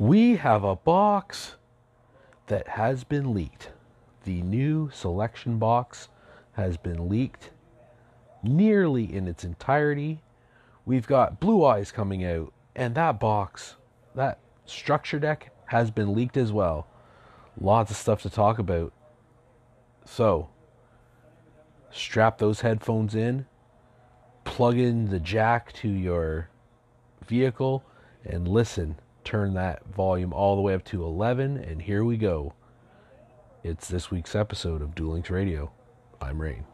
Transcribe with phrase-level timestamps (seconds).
[0.00, 1.56] we have a box
[2.46, 3.68] that has been leaked.
[4.24, 6.08] The new selection box
[6.52, 7.50] has been leaked
[8.42, 10.22] nearly in its entirety.
[10.86, 13.76] We've got Blue Eyes coming out, and that box,
[14.14, 16.86] that structure deck, has been leaked as well.
[17.60, 18.94] Lots of stuff to talk about.
[20.06, 20.48] So,
[21.90, 23.44] strap those headphones in,
[24.44, 26.48] plug in the jack to your
[27.22, 27.84] vehicle,
[28.24, 28.96] and listen.
[29.30, 32.52] Turn that volume all the way up to 11, and here we go.
[33.62, 35.70] It's this week's episode of Duel Links Radio.
[36.20, 36.64] I'm Rain.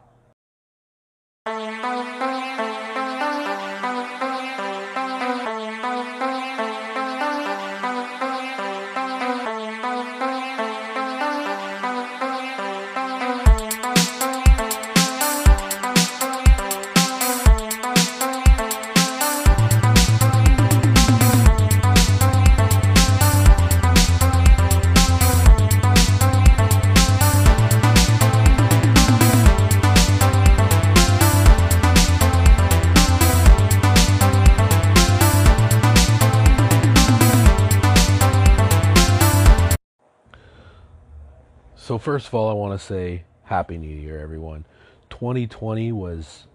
[42.27, 44.65] First of all, I want to say Happy New Year, everyone.
[45.09, 46.45] 2020 was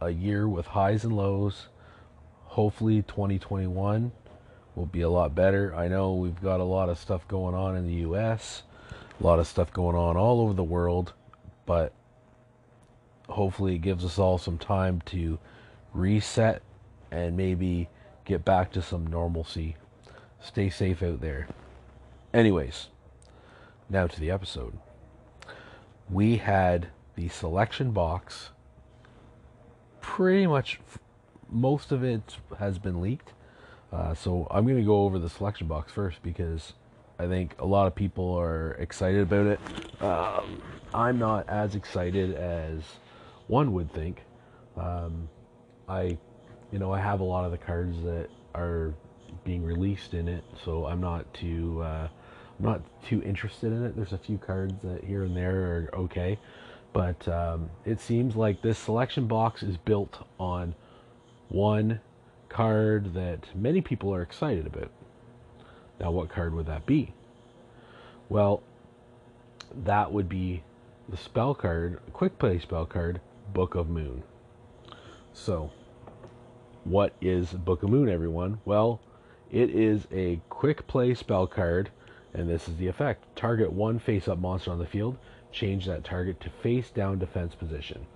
[0.00, 1.68] a year with highs and lows.
[2.46, 4.10] Hopefully, 2021
[4.74, 5.72] will be a lot better.
[5.76, 8.64] I know we've got a lot of stuff going on in the US,
[9.20, 11.12] a lot of stuff going on all over the world,
[11.66, 11.92] but
[13.28, 15.38] hopefully, it gives us all some time to
[15.94, 16.62] reset
[17.12, 17.88] and maybe
[18.24, 19.76] get back to some normalcy.
[20.40, 21.46] Stay safe out there.
[22.34, 22.88] Anyways,
[23.90, 24.78] now to the episode.
[26.08, 28.50] We had the selection box.
[30.00, 30.80] Pretty much
[31.48, 33.32] most of it has been leaked.
[33.92, 36.74] Uh, so I'm going to go over the selection box first because
[37.18, 39.60] I think a lot of people are excited about it.
[40.00, 40.62] Um,
[40.94, 42.82] I'm not as excited as
[43.48, 44.22] one would think.
[44.76, 45.28] Um,
[45.88, 46.16] I,
[46.70, 48.94] you know, I have a lot of the cards that are
[49.44, 51.82] being released in it, so I'm not too.
[51.82, 52.08] Uh,
[52.62, 53.96] not too interested in it.
[53.96, 56.38] There's a few cards that here and there are okay,
[56.92, 60.74] but um, it seems like this selection box is built on
[61.48, 62.00] one
[62.48, 64.90] card that many people are excited about.
[65.98, 67.12] Now, what card would that be?
[68.28, 68.62] Well,
[69.84, 70.62] that would be
[71.08, 73.20] the spell card, quick play spell card,
[73.52, 74.22] Book of Moon.
[75.32, 75.70] So,
[76.84, 78.60] what is Book of Moon, everyone?
[78.64, 79.00] Well,
[79.50, 81.90] it is a quick play spell card
[82.34, 83.24] and this is the effect.
[83.36, 85.16] Target one face up monster on the field,
[85.52, 88.06] change that target to face down defense position.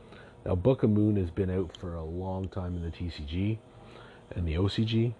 [0.44, 3.58] Now, Book of Moon has been out for a long time in the TCG
[4.30, 5.14] and the OCG.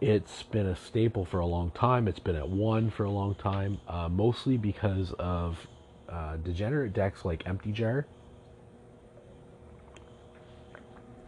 [0.00, 2.08] It's been a staple for a long time.
[2.08, 5.66] It's been at one for a long time, uh, mostly because of
[6.08, 8.06] uh, degenerate decks like Empty Jar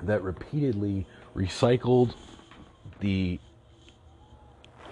[0.02, 2.14] that repeatedly recycled
[3.00, 3.38] the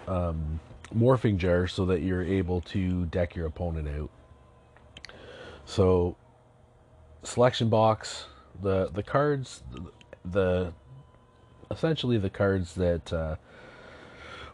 [0.06, 0.60] um,
[0.95, 4.11] morphing jar so that you're able to deck your opponent out.
[5.65, 6.17] So,
[7.23, 8.27] selection box,
[8.61, 9.62] the the cards,
[10.25, 10.73] the
[11.71, 13.37] essentially the cards that uh,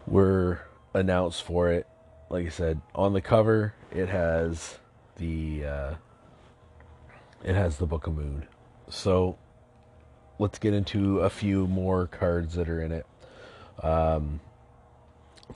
[0.06, 0.60] were
[0.94, 1.86] announced for it.
[2.28, 4.78] Like I said, on the cover it has
[5.16, 5.94] the uh,
[7.44, 8.46] it has the Book of Moon.
[8.88, 9.38] So
[10.38, 13.06] let's get into a few more cards that are in it.
[13.82, 14.40] Um,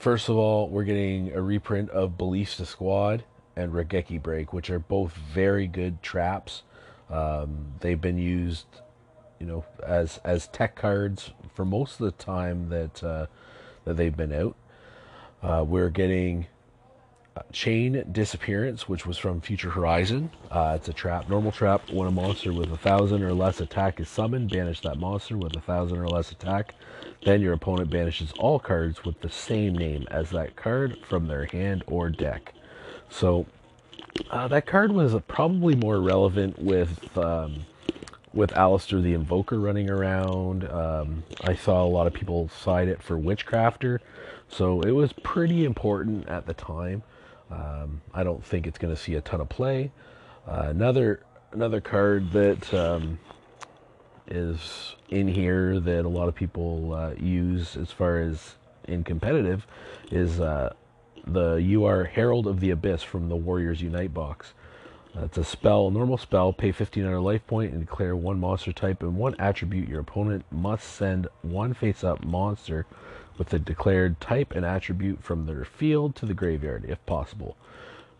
[0.01, 3.23] First of all, we're getting a reprint of Ballista Squad
[3.55, 6.63] and Raigeki Break, which are both very good traps.
[7.07, 8.65] Um, they've been used,
[9.39, 13.27] you know, as as tech cards for most of the time that uh,
[13.85, 14.55] that they've been out.
[15.43, 16.47] Uh, we're getting
[17.51, 20.29] Chain Disappearance, which was from Future Horizon.
[20.49, 21.89] Uh, it's a trap, normal trap.
[21.89, 25.55] When a monster with a thousand or less attack is summoned, banish that monster with
[25.55, 26.75] a thousand or less attack.
[27.23, 31.45] Then your opponent banishes all cards with the same name as that card from their
[31.45, 32.53] hand or deck.
[33.09, 33.45] So
[34.29, 37.65] uh, that card was probably more relevant with um,
[38.33, 40.69] with Aleister the Invoker running around.
[40.69, 43.99] Um, I saw a lot of people side it for Witchcrafter,
[44.49, 47.03] so it was pretty important at the time.
[47.51, 49.91] Um, I don't think it's going to see a ton of play.
[50.47, 53.19] Uh, another another card that um,
[54.27, 58.55] is in here that a lot of people uh, use as far as
[58.87, 59.67] in competitive
[60.11, 60.73] is uh,
[61.27, 64.53] the You Are Herald of the Abyss from the Warriors Unite box.
[65.13, 66.53] It's a spell, normal spell.
[66.53, 69.89] Pay 1500 life point and declare one monster type and one attribute.
[69.89, 72.85] Your opponent must send one face-up monster
[73.37, 77.55] with the declared type and attribute from their field to the graveyard, if possible.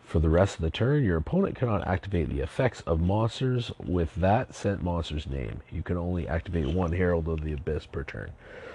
[0.04, 4.14] For the rest of the turn, your opponent cannot activate the effects of monsters with
[4.16, 5.62] that sent monster's name.
[5.70, 8.30] You can only activate one Herald of the Abyss per turn.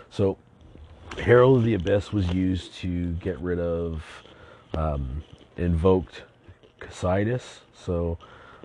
[0.10, 0.38] So,
[1.20, 4.04] Herald of the Abyss was used to get rid of
[4.74, 5.24] um,
[5.58, 6.24] invoked
[6.80, 7.62] Cassius.
[7.76, 8.18] So,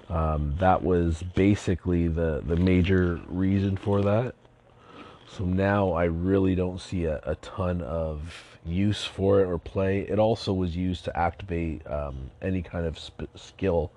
[0.08, 4.34] um, that was basically the, the major reason for that.
[5.36, 10.00] So now I really don't see a, a ton of use for it or play.
[10.00, 13.90] It also was used to activate um, any kind of sp- skill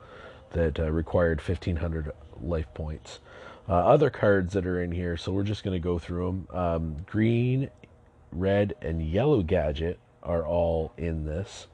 [0.53, 3.19] that uh, required 1500 life points.
[3.67, 6.57] Uh, other cards that are in here, so we're just going to go through them.
[6.57, 7.69] Um, green,
[8.31, 11.67] red, and yellow gadget are all in this.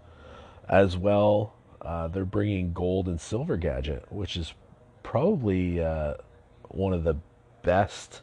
[0.67, 4.55] As well, uh, they're bringing gold and silver gadget, which is
[5.03, 6.15] probably uh,
[6.69, 7.17] one of the
[7.61, 8.21] best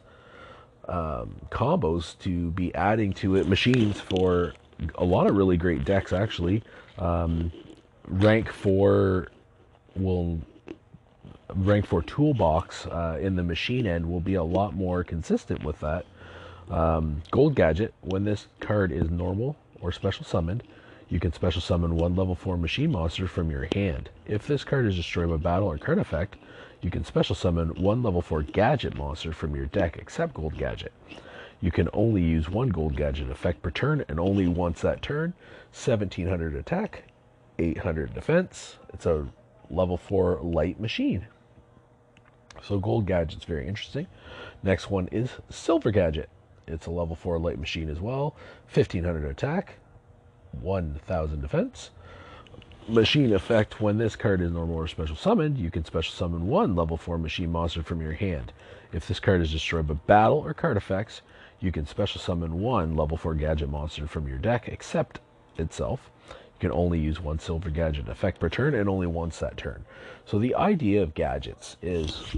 [0.89, 3.47] um, combos to be adding to it.
[3.47, 4.53] Machines for
[4.95, 6.63] a lot of really great decks actually.
[6.97, 7.51] Um,
[8.07, 9.27] rank 4
[9.95, 10.39] will
[11.55, 15.79] rank 4 toolbox uh, in the machine end will be a lot more consistent with
[15.79, 16.05] that.
[16.69, 20.63] Um, gold gadget when this card is normal or special summoned
[21.09, 24.09] you can special summon one level 4 machine monster from your hand.
[24.27, 26.37] If this card is destroyed by battle or card effect
[26.81, 30.93] you can special summon one level 4 gadget monster from your deck except Gold Gadget.
[31.61, 35.33] You can only use one Gold Gadget effect per turn and only once that turn.
[35.71, 37.03] 1700 attack,
[37.57, 38.77] 800 defense.
[38.93, 39.27] It's a
[39.69, 41.27] level 4 light machine.
[42.63, 44.07] So Gold Gadget's very interesting.
[44.63, 46.29] Next one is Silver Gadget.
[46.65, 48.35] It's a level 4 light machine as well.
[48.73, 49.75] 1500 attack,
[50.61, 51.91] 1000 defense
[52.89, 56.75] machine effect when this card is normal or special summoned, you can special summon one
[56.75, 58.51] level 4 machine monster from your hand.
[58.91, 61.21] If this card is destroyed by battle or card effects,
[61.59, 65.19] you can special summon one level 4 gadget monster from your deck, except
[65.57, 66.09] itself.
[66.29, 69.85] You can only use one silver gadget effect per turn and only once that turn.
[70.25, 72.35] So the idea of gadgets is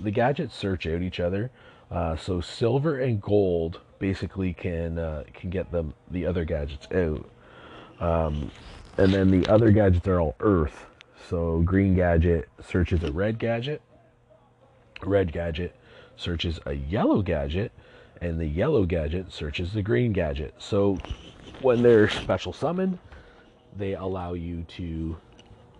[0.00, 1.50] the gadgets search out each other.
[1.90, 7.28] Uh, so silver and gold basically can uh, can get them the other gadgets out.
[8.00, 8.50] Um,
[8.98, 10.86] and then the other gadgets are all Earth.
[11.28, 13.82] So green gadget searches a red gadget,
[15.04, 15.74] red gadget
[16.16, 17.72] searches a yellow gadget,
[18.20, 20.54] and the yellow gadget searches the green gadget.
[20.58, 20.98] So
[21.62, 22.98] when they're special summoned,
[23.76, 25.16] they allow you to,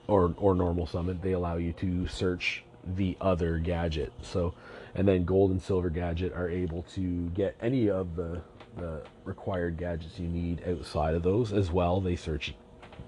[0.09, 2.65] or or normal summon, they allow you to search
[2.97, 4.13] the other gadget.
[4.23, 4.55] So,
[4.95, 8.43] and then gold and silver gadget are able to get any of the
[8.77, 12.01] the required gadgets you need outside of those as well.
[12.01, 12.55] They search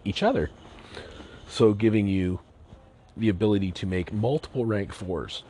[0.04, 0.50] each other.
[1.48, 2.40] So giving you
[3.16, 5.42] the ability to make multiple rank fours,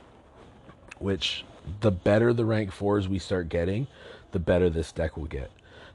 [0.98, 1.44] which
[1.80, 3.86] the better the rank fours we start getting,
[4.32, 5.50] the better this deck will get.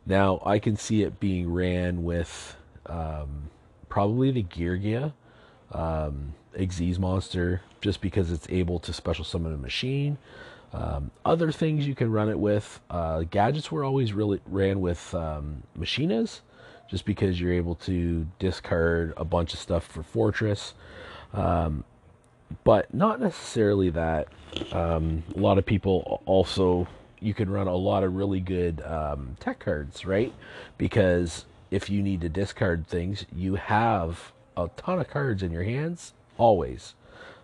[0.05, 2.55] Now I can see it being ran with
[2.85, 3.49] um,
[3.89, 5.13] probably the Girgia
[5.71, 10.17] um, Xyz monster, just because it's able to special summon a machine.
[10.73, 12.79] Um, other things you can run it with.
[12.89, 16.41] Uh, gadgets were always really ran with um, Machinas
[16.89, 20.73] just because you're able to discard a bunch of stuff for Fortress.
[21.33, 21.83] Um,
[22.63, 24.27] but not necessarily that.
[24.71, 26.87] Um, a lot of people also,
[27.19, 30.33] you can run a lot of really good um, tech cards, right?
[30.77, 35.63] Because if you need to discard things, you have a ton of cards in your
[35.63, 36.93] hands, always.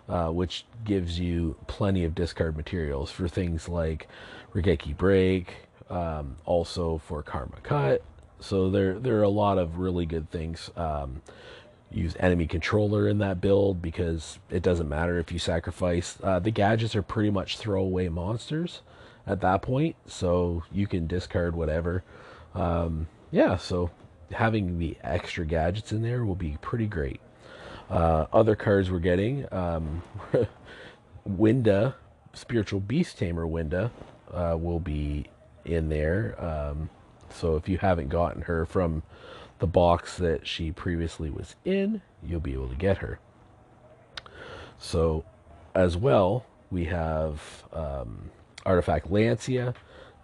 [0.08, 4.08] Uh, which gives you plenty of discard materials for things like
[4.52, 5.54] Raigeki Break,
[5.88, 8.02] um, also for Karma Cut,
[8.40, 10.70] so there there are a lot of really good things.
[10.76, 11.22] Um,
[11.92, 16.18] use enemy controller in that build because it doesn't matter if you sacrifice.
[16.22, 18.82] Uh, the gadgets are pretty much throwaway monsters
[19.26, 22.04] at that point, so you can discard whatever.
[22.54, 23.90] Um, yeah, so
[24.32, 27.20] having the extra gadgets in there will be pretty great.
[27.88, 30.02] Uh, other cards we're getting um,
[31.24, 31.96] Winda,
[32.32, 33.90] Spiritual Beast Tamer Winda,
[34.32, 35.26] uh, will be
[35.64, 36.36] in there.
[36.38, 36.88] Um,
[37.32, 39.02] so if you haven't gotten her from
[39.58, 43.18] the box that she previously was in, you'll be able to get her.
[44.78, 45.24] So,
[45.74, 48.30] as well, we have um,
[48.64, 49.74] Artifact Lancea.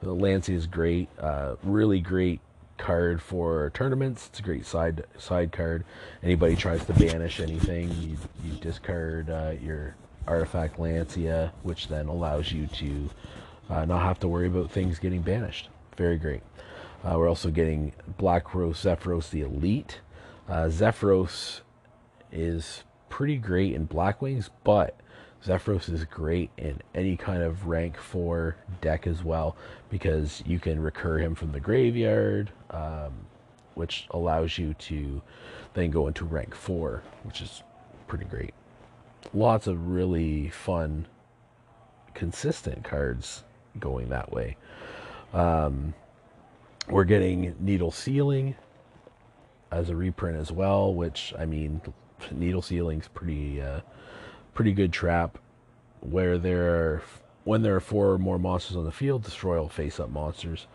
[0.02, 2.40] Lancea is great, uh, really great
[2.78, 4.28] card for tournaments.
[4.28, 5.84] It's a great side side card.
[6.22, 9.94] Anybody tries to banish anything, you, you discard uh, your
[10.26, 13.10] Artifact Lancea, which then allows you to
[13.70, 15.68] uh, not have to worry about things getting banished.
[15.96, 16.42] Very great.
[17.06, 20.00] Uh, we're also getting Black Rose Zephyros the Elite.
[20.48, 21.60] Uh, Zephyros
[22.32, 24.98] is pretty great in Black Wings, but
[25.44, 29.56] Zephyros is great in any kind of rank 4 deck as well
[29.88, 33.12] because you can recur him from the graveyard, um,
[33.74, 35.22] which allows you to
[35.74, 37.62] then go into rank 4, which is
[38.08, 38.54] pretty great.
[39.32, 41.06] Lots of really fun,
[42.14, 43.44] consistent cards
[43.78, 44.56] going that way.
[45.32, 45.94] Um,
[46.88, 48.54] we're getting Needle Ceiling
[49.70, 51.80] as a reprint as well, which I mean,
[52.30, 53.80] Needle Ceiling's pretty uh,
[54.54, 55.38] pretty good trap.
[56.00, 57.02] Where there are
[57.44, 60.66] when there are four or more monsters on the field, destroy all face-up monsters.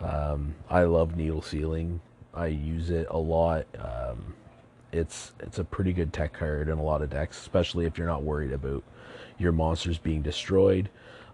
[0.00, 2.00] Um, I love Needle Ceiling.
[2.34, 3.66] I use it a lot.
[3.78, 4.34] Um,
[4.92, 8.06] it's it's a pretty good tech card in a lot of decks, especially if you're
[8.06, 8.84] not worried about
[9.38, 10.88] your monsters being destroyed.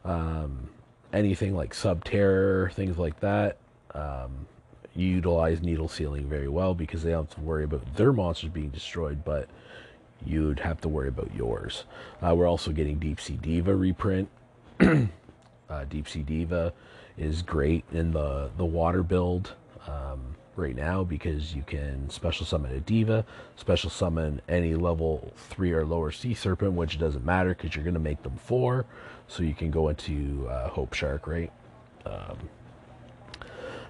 [0.05, 0.71] Um,
[1.13, 3.59] anything like Sub Terror, things like that,
[3.95, 4.47] um,
[4.95, 8.71] utilize needle ceiling very well because they don't have to worry about their monsters being
[8.71, 9.49] destroyed, but
[10.25, 11.85] you'd have to worry about yours.
[12.23, 14.29] Uh, we're also getting Deep Sea Diva reprint.
[14.81, 16.73] uh, Deep Sea Diva
[17.17, 19.55] is great in the the water build.
[19.87, 23.25] Um, right now because you can special summon a diva,
[23.57, 27.95] special summon any level 3 or lower sea serpent, which doesn't matter because you're going
[27.95, 28.85] to make them 4.
[29.27, 31.51] So you can go into uh, Hope Shark, right?
[32.07, 32.37] Um,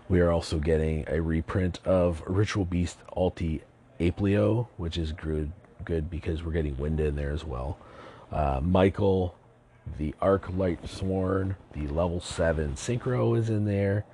[0.08, 3.62] we are also getting a reprint of Ritual Beast Alti
[3.98, 5.52] Aplio, which is good,
[5.84, 7.78] good because we're getting Wind in there as well.
[8.30, 9.34] Uh, Michael,
[9.98, 14.04] the Arch-Lightsworn, the level 7 Synchro is in there,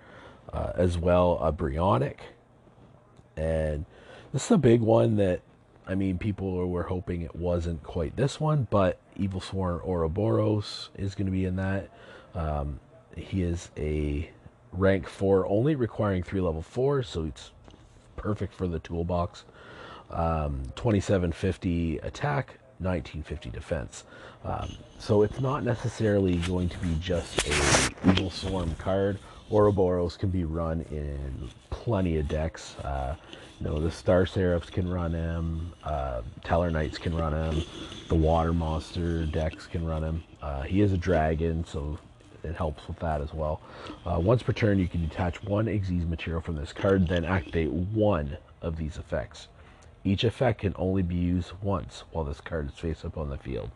[0.53, 2.17] uh, as well a Brionac,
[3.37, 3.85] and
[4.33, 5.41] this is a big one that,
[5.87, 11.27] I mean, people were hoping it wasn't quite this one, but Evilswarm Ouroboros is going
[11.27, 11.89] to be in that.
[12.35, 12.79] Um,
[13.17, 14.31] he is a
[14.73, 17.51] rank 4 only, requiring 3 level 4, so it's
[18.17, 19.45] perfect for the toolbox.
[20.11, 24.05] Um, 2750 attack, 1950 defense.
[24.45, 29.19] Um, so it's not necessarily going to be just a Evilswarm card.
[29.51, 32.77] Ouroboros can be run in plenty of decks.
[32.79, 33.17] Uh,
[33.61, 37.63] you know, the Star Seraphs can run him, uh, Tellarknights can run him,
[38.09, 40.25] the Water Monster decks can run him.
[40.41, 41.99] Uh, he is a dragon, so
[42.43, 43.61] it helps with that as well.
[44.05, 47.71] Uh, once per turn, you can detach one Xyz material from this card, then activate
[47.71, 49.49] one of these effects.
[50.03, 53.37] Each effect can only be used once while this card is face up on the
[53.37, 53.71] field.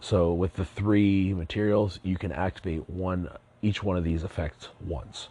[0.00, 3.28] So with the three materials, you can activate one
[3.62, 5.28] each one of these effects once.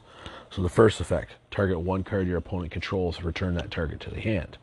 [0.50, 4.20] So the first effect, target one card your opponent controls, return that target to the
[4.20, 4.58] hand.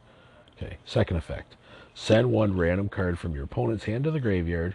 [0.56, 1.56] Okay, second effect,
[1.94, 4.74] send one random card from your opponent's hand to the graveyard.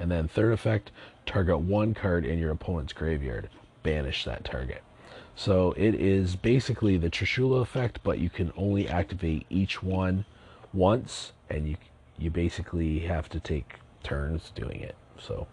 [0.00, 0.90] And then third effect,
[1.26, 3.48] target one card in your opponent's graveyard,
[3.82, 4.82] banish that target.
[5.34, 10.24] So it is basically the Trishula effect, but you can only activate each one
[10.72, 11.76] once, and you
[12.18, 14.94] you basically have to take turns doing it.
[15.18, 15.46] So,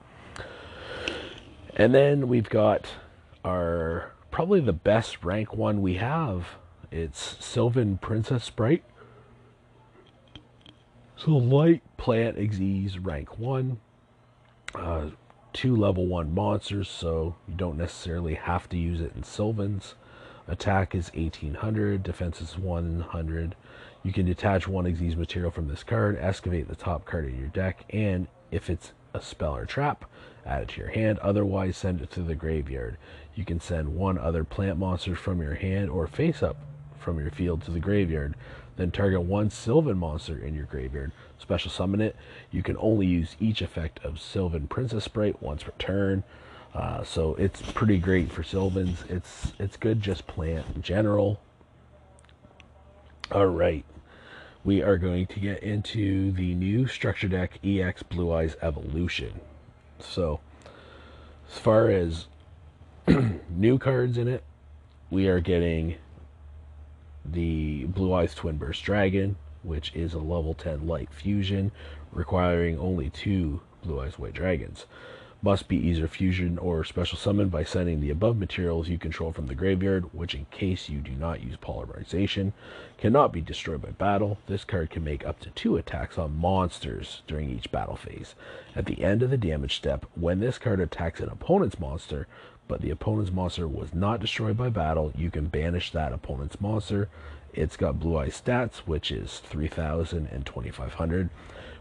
[1.76, 2.88] and then we've got
[3.44, 6.46] our probably the best rank one we have.
[6.92, 8.84] It's Sylvan Princess Sprite.
[11.16, 13.80] So light plant Xyz rank one.
[14.74, 15.08] Uh,
[15.54, 19.96] two level one monsters, so you don't necessarily have to use it in Sylvans.
[20.48, 23.56] Attack is 1800, defense is 100.
[24.04, 27.50] You can detach one Xyz material from this card, excavate the top card in your
[27.50, 30.06] deck, and if it's a spell or trap,
[30.46, 31.20] add it to your hand.
[31.20, 32.98] Otherwise, send it to the graveyard.
[33.36, 36.58] You can send one other plant monster from your hand or face up
[37.00, 38.36] from your field to the graveyard.
[38.76, 41.12] Then target one Sylvan monster in your graveyard.
[41.40, 42.16] Special summon it.
[42.52, 46.24] You can only use each effect of Sylvan Princess Sprite once per turn.
[46.74, 49.04] Uh, so it's pretty great for Sylvans.
[49.10, 51.40] It's it's good just plant in general.
[53.32, 53.86] All right,
[54.64, 59.40] we are going to get into the new structure deck EX Blue Eyes Evolution.
[60.00, 60.40] So
[61.52, 62.28] as far as
[63.50, 64.44] new cards in it,
[65.10, 65.96] we are getting
[67.26, 71.72] the Blue Eyes Twin Burst Dragon, which is a level 10 light fusion,
[72.12, 74.86] requiring only two Blue Eyes White Dragons.
[75.42, 79.48] Must be either fusion or special summoned by sending the above materials you control from
[79.48, 82.52] the graveyard, which, in case you do not use polymerization,
[82.98, 84.38] cannot be destroyed by battle.
[84.48, 88.36] This card can make up to two attacks on monsters during each battle phase.
[88.76, 92.28] At the end of the damage step, when this card attacks an opponent's monster,
[92.70, 97.10] but the opponent's monster was not destroyed by battle, you can banish that opponent's monster.
[97.54, 101.30] It's got blue eye stats, which is 3000 and 2500.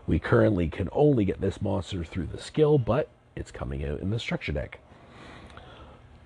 [0.08, 4.10] We currently can only get this monster through the skill, but it's coming out in
[4.10, 4.80] the structure deck.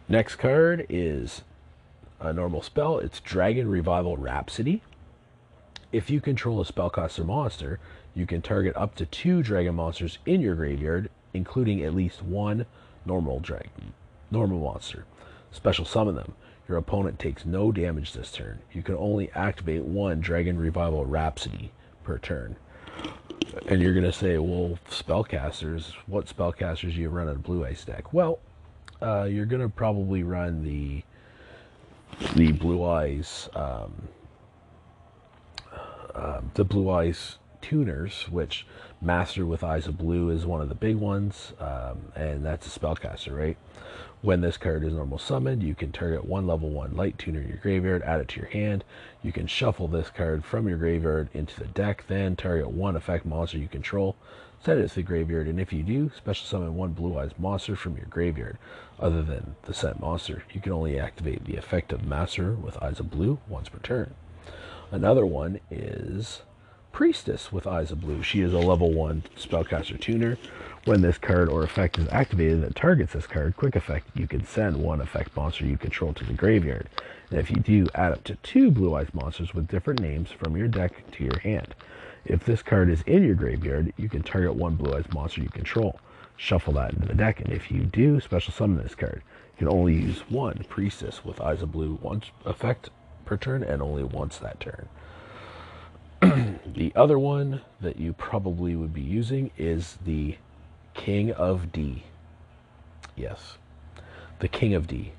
[0.08, 1.42] Next card is
[2.20, 2.98] a normal spell.
[2.98, 4.80] It's Dragon Revival Rhapsody.
[5.90, 7.80] If you control a spellcaster monster,
[8.14, 12.66] you can target up to two dragon monsters in your graveyard including at least one
[13.04, 13.92] normal dragon,
[14.32, 15.04] normal monster.
[15.50, 16.34] Special summon them.
[16.68, 18.60] Your opponent takes no damage this turn.
[18.72, 21.70] You can only activate one Dragon Revival Rhapsody
[22.02, 22.56] per turn.
[23.66, 27.64] And you're going to say, well, spellcasters, what spellcasters do you run on a Blue
[27.64, 28.12] Eyes deck?
[28.12, 28.38] Well,
[29.02, 31.02] uh, you're going to probably run the
[32.34, 34.08] the Blue Eyes, um,
[36.14, 38.66] uh, the Blue Eyes tuners, which
[39.00, 42.78] Master with Eyes of Blue is one of the big ones, um, and that's a
[42.78, 43.56] spellcaster, right?
[44.22, 47.48] When this card is normal summoned, you can target one level 1 light tuner in
[47.48, 48.84] your graveyard, add it to your hand.
[49.20, 53.26] You can shuffle this card from your graveyard into the deck, then target one effect
[53.26, 54.14] monster you control,
[54.64, 57.74] set it to the graveyard, and if you do, special summon one blue eyes monster
[57.74, 58.58] from your graveyard.
[59.00, 63.00] Other than the set monster, you can only activate the effect of Master with Eyes
[63.00, 64.14] of Blue once per turn.
[64.92, 66.42] Another one is
[66.92, 68.22] Priestess with Eyes of Blue.
[68.22, 70.38] She is a level 1 spellcaster tuner.
[70.84, 74.44] When this card or effect is activated that targets this card, quick effect, you can
[74.44, 76.88] send one effect monster you control to the graveyard.
[77.30, 80.56] And if you do, add up to two Blue Eyes monsters with different names from
[80.56, 81.76] your deck to your hand.
[82.24, 85.48] If this card is in your graveyard, you can target one Blue Eyes monster you
[85.50, 86.00] control.
[86.36, 89.22] Shuffle that into the deck, and if you do, special summon this card.
[89.52, 92.90] You can only use one Priestess with Eyes of Blue once effect
[93.24, 94.88] per turn, and only once that turn.
[96.66, 100.36] the other one that you probably would be using is the
[100.94, 102.04] King of D.
[103.16, 103.58] Yes,
[104.38, 105.12] the King of D.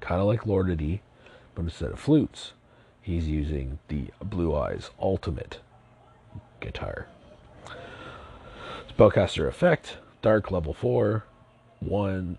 [0.00, 1.00] Kind of like Lord of D,
[1.54, 2.52] but instead of flutes,
[3.00, 5.60] he's using the Blue Eyes Ultimate
[6.60, 7.06] guitar.
[8.96, 11.24] Spellcaster effect, Dark level 4,
[11.80, 12.38] 1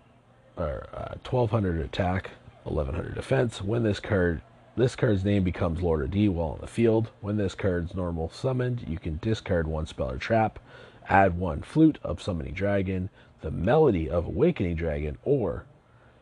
[0.56, 2.30] or uh, 1200 attack,
[2.64, 3.62] 1100 defense.
[3.62, 4.42] When this card
[4.78, 7.10] this card's name becomes Lord of D while in the field.
[7.20, 10.60] When this card's normal summoned, you can discard one spell or trap,
[11.08, 13.10] add one flute of summoning dragon,
[13.40, 15.64] the melody of awakening dragon, or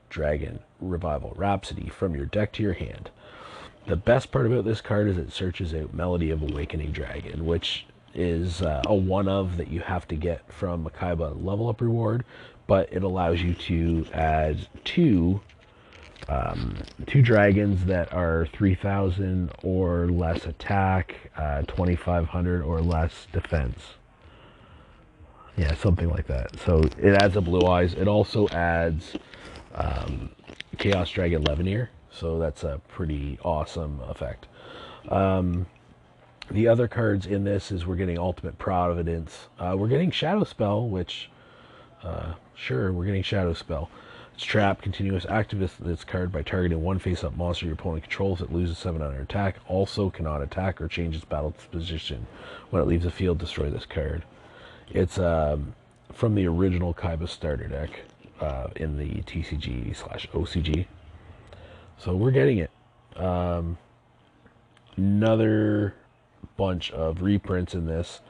[0.09, 3.11] dragon revival rhapsody from your deck to your hand.
[3.87, 7.87] The best part about this card is it searches out melody of awakening dragon, which
[8.15, 12.25] is uh, a one of that you have to get from Kaiba level up reward,
[12.67, 15.41] but it allows you to add two
[16.29, 23.95] um, two dragons that are 3,000 or less attack, uh, 2,500 or less defense.
[25.57, 26.59] Yeah, something like that.
[26.61, 27.95] So it adds a blue eyes.
[27.95, 29.15] It also adds
[29.75, 30.31] um,
[30.79, 31.89] Chaos Dragon Levianeer.
[32.11, 34.47] So that's a pretty awesome effect.
[35.09, 35.67] Um,
[36.51, 39.49] the other cards in this is we're getting Ultimate Providence.
[39.59, 41.31] Uh, we're getting Shadow Spell, which,
[42.03, 43.91] uh, sure, we're getting Shadow Spell.
[44.35, 48.43] It's trap, continuous activate this card by targeting one face-up monster your opponent controls.
[48.43, 49.57] It loses 700 attack.
[49.67, 52.27] Also cannot attack or change its battle position.
[52.69, 54.25] When it leaves the field, destroy this card.
[54.91, 55.75] It's um,
[56.13, 58.03] from the original Kaiba starter deck
[58.41, 60.87] uh, in the TCG slash OCG.
[61.99, 62.71] So we're getting it.
[63.17, 63.79] Um,
[64.97, 65.95] another
[66.57, 68.21] bunch of reprints in this.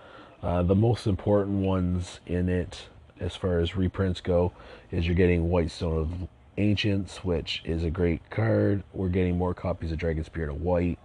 [0.42, 2.87] Uh, the most important ones in it
[3.21, 4.53] as far as reprints go
[4.90, 8.83] is you're getting White Stone of Ancients, which is a great card.
[8.92, 10.99] We're getting more copies of Dragon Spirit of White,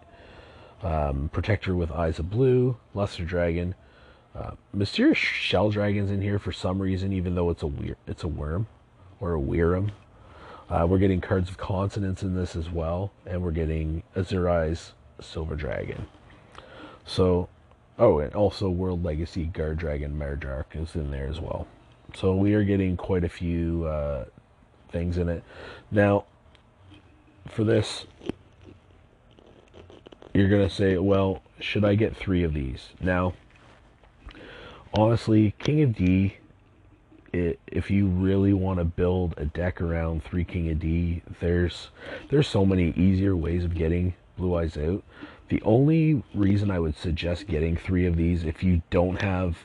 [0.82, 3.76] um, Protector with Eyes of Blue, Luster Dragon,
[4.36, 8.24] uh, Mysterious Shell Dragons in here for some reason, even though it's a weir- it's
[8.24, 8.68] a worm
[9.20, 9.92] or a Weiram.
[10.70, 15.56] Uh, we're getting cards of consonance in this as well, and we're getting Azure-Eyes Silver
[15.56, 16.08] Dragon.
[17.06, 17.50] So,
[18.00, 21.68] oh, and also World Legacy Guardragon Mardark is in there as well.
[22.16, 24.26] So we are getting quite a few uh,
[24.90, 25.44] things in it.
[25.92, 26.26] Now,
[27.50, 28.06] for this,
[30.34, 32.90] you're to say, well, should I get three of these?
[33.02, 33.34] Now,
[34.94, 36.38] honestly, King of D,
[37.34, 41.90] it, if you really want to build a deck around three King of D, there's
[42.30, 45.04] there's so many easier ways of getting Blue Eyes out.
[45.50, 49.58] The only reason I would suggest getting three of these if you don't have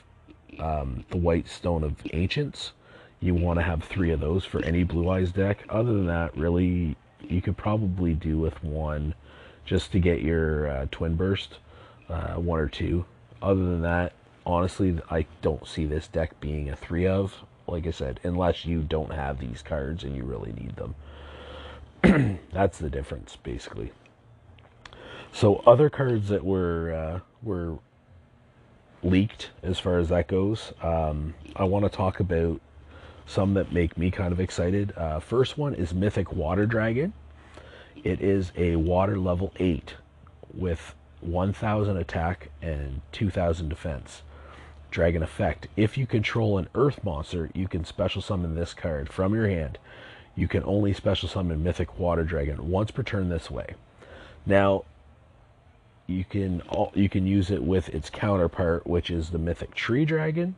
[0.59, 2.71] um, the White Stone of Ancients.
[3.19, 5.65] You want to have three of those for any Blue Eyes deck.
[5.69, 9.15] Other than that, really, you could probably do with one
[9.65, 11.57] just to get your uh, Twin Burst,
[12.09, 13.05] uh, one or two.
[13.41, 14.13] Other than that,
[14.47, 17.43] honestly, I don't see this deck being a three of.
[17.67, 22.39] Like I said, unless you don't have these cards and you really need them.
[22.53, 23.91] That's the difference, basically.
[25.33, 27.77] So other cards that were uh, were
[29.03, 30.71] leaked as far as that goes.
[30.81, 32.61] Um, I want to talk about
[33.25, 34.93] some that make me kind of excited.
[34.95, 37.11] Uh, first one is Mythic Water Dragon.
[38.01, 39.95] It is a water level 8
[40.53, 44.21] with 1000 attack and 2000 defense.
[44.97, 45.67] Dragon effect.
[45.75, 49.77] If you control an earth monster, you can special summon this card from your hand.
[50.35, 53.75] You can only special summon Mythic Water Dragon once per turn this way.
[54.43, 54.85] Now,
[56.07, 56.63] you can
[56.95, 60.55] you can use it with its counterpart, which is the Mythic Tree Dragon,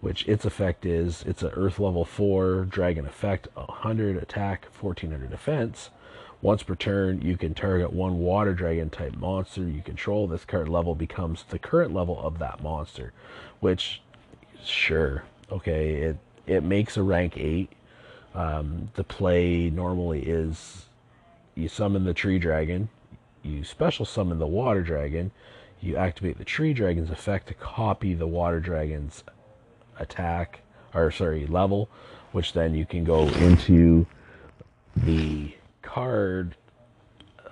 [0.00, 5.90] which its effect is it's an Earth level four dragon effect, 100 attack, 1400 defense.
[6.42, 10.26] Once per turn, you can target one water dragon type monster you control.
[10.26, 13.12] This card level becomes the current level of that monster,
[13.60, 14.02] which,
[14.64, 17.70] sure, okay, it it makes a rank eight.
[18.34, 20.86] Um, the play normally is
[21.54, 22.88] you summon the tree dragon,
[23.42, 25.30] you special summon the water dragon,
[25.80, 29.24] you activate the tree dragon's effect to copy the water dragon's
[29.98, 30.60] attack
[30.94, 31.88] or sorry level,
[32.32, 34.06] which then you can go into
[34.96, 36.56] the card,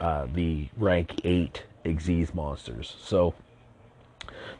[0.00, 2.96] uh, the rank eight Xyz monsters.
[3.00, 3.34] So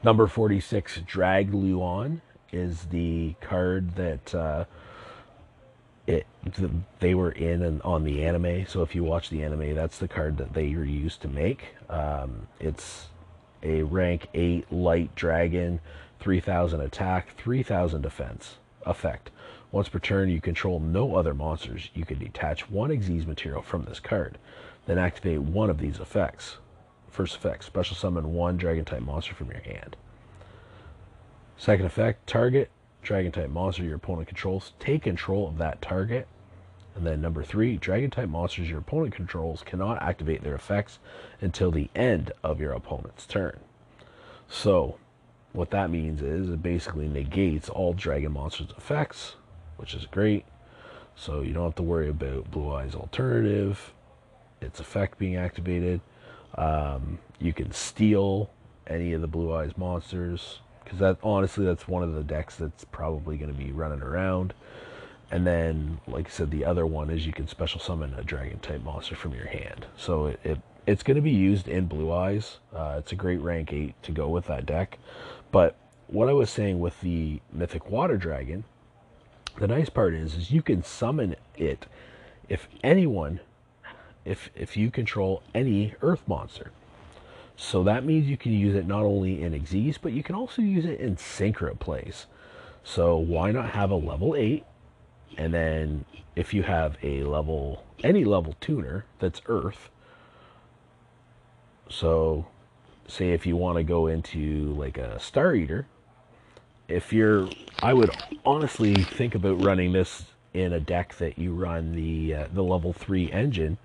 [0.03, 2.21] number forty six, Dragluon,
[2.53, 4.35] is the card that.
[4.35, 4.65] Uh,
[6.07, 6.27] it
[7.01, 8.67] they were in and on the anime.
[8.67, 11.75] So if you watch the anime, that's the card that they used to make.
[11.91, 13.09] Um, it's
[13.63, 15.81] a rank eight light dragon,
[16.19, 19.31] three thousand attack, three thousand defense effect.
[19.71, 21.91] Once per turn, you control no other monsters.
[21.93, 24.39] You can detach one Xyz material from this card,
[24.87, 26.57] then activate one of these effects.
[27.19, 29.97] First effect, special summon one dragon type monster from your hand.
[31.57, 32.71] Second effect, target
[33.03, 36.29] dragon type monster your opponent controls take control of that target.
[36.95, 41.01] And then number three, dragon type monsters your opponent controls cannot activate their effects
[41.41, 43.59] until the end of your opponent's turn.
[44.49, 44.97] So,
[45.53, 49.35] what that means is it basically negates all dragon monsters' effects,
[49.77, 50.45] which is great.
[51.17, 53.93] So, you don't have to worry about Blue Eyes Alternative,
[54.61, 56.01] its effect being activated.
[56.55, 58.51] Um, you can steal
[58.87, 62.85] any of the Blue Eyes monsters because that honestly that's one of the decks that's
[62.85, 64.55] probably going to be running around.
[65.31, 68.61] And then, like I said, the other one is you can special summon a dragon
[68.61, 69.87] type monster from your hand.
[69.97, 72.59] So it, it it's going to be used in Blue Eyes.
[72.75, 74.99] Uh, it's a great rank eight to go with that deck.
[75.53, 78.65] But what I was saying with the Mythic Water Dragon,
[79.59, 81.87] the nice part is is you can summon it
[82.49, 83.41] if anyone,
[84.29, 86.71] if if you control any Earth monster.
[87.57, 90.63] So that means you can use it not only in Xyz, but you can also
[90.63, 92.27] use it in Synchro plays.
[92.85, 94.65] So why not have a level 8?
[95.37, 96.05] And then
[96.37, 99.91] if you have a level, any level tuner that's Earth,
[101.91, 102.47] so
[103.09, 105.87] say if you want to go into like a Star Eater,
[106.87, 107.49] if you're,
[107.83, 108.11] I would
[108.45, 112.93] honestly think about running this in a deck that you run the uh, the level
[112.93, 113.79] three engine,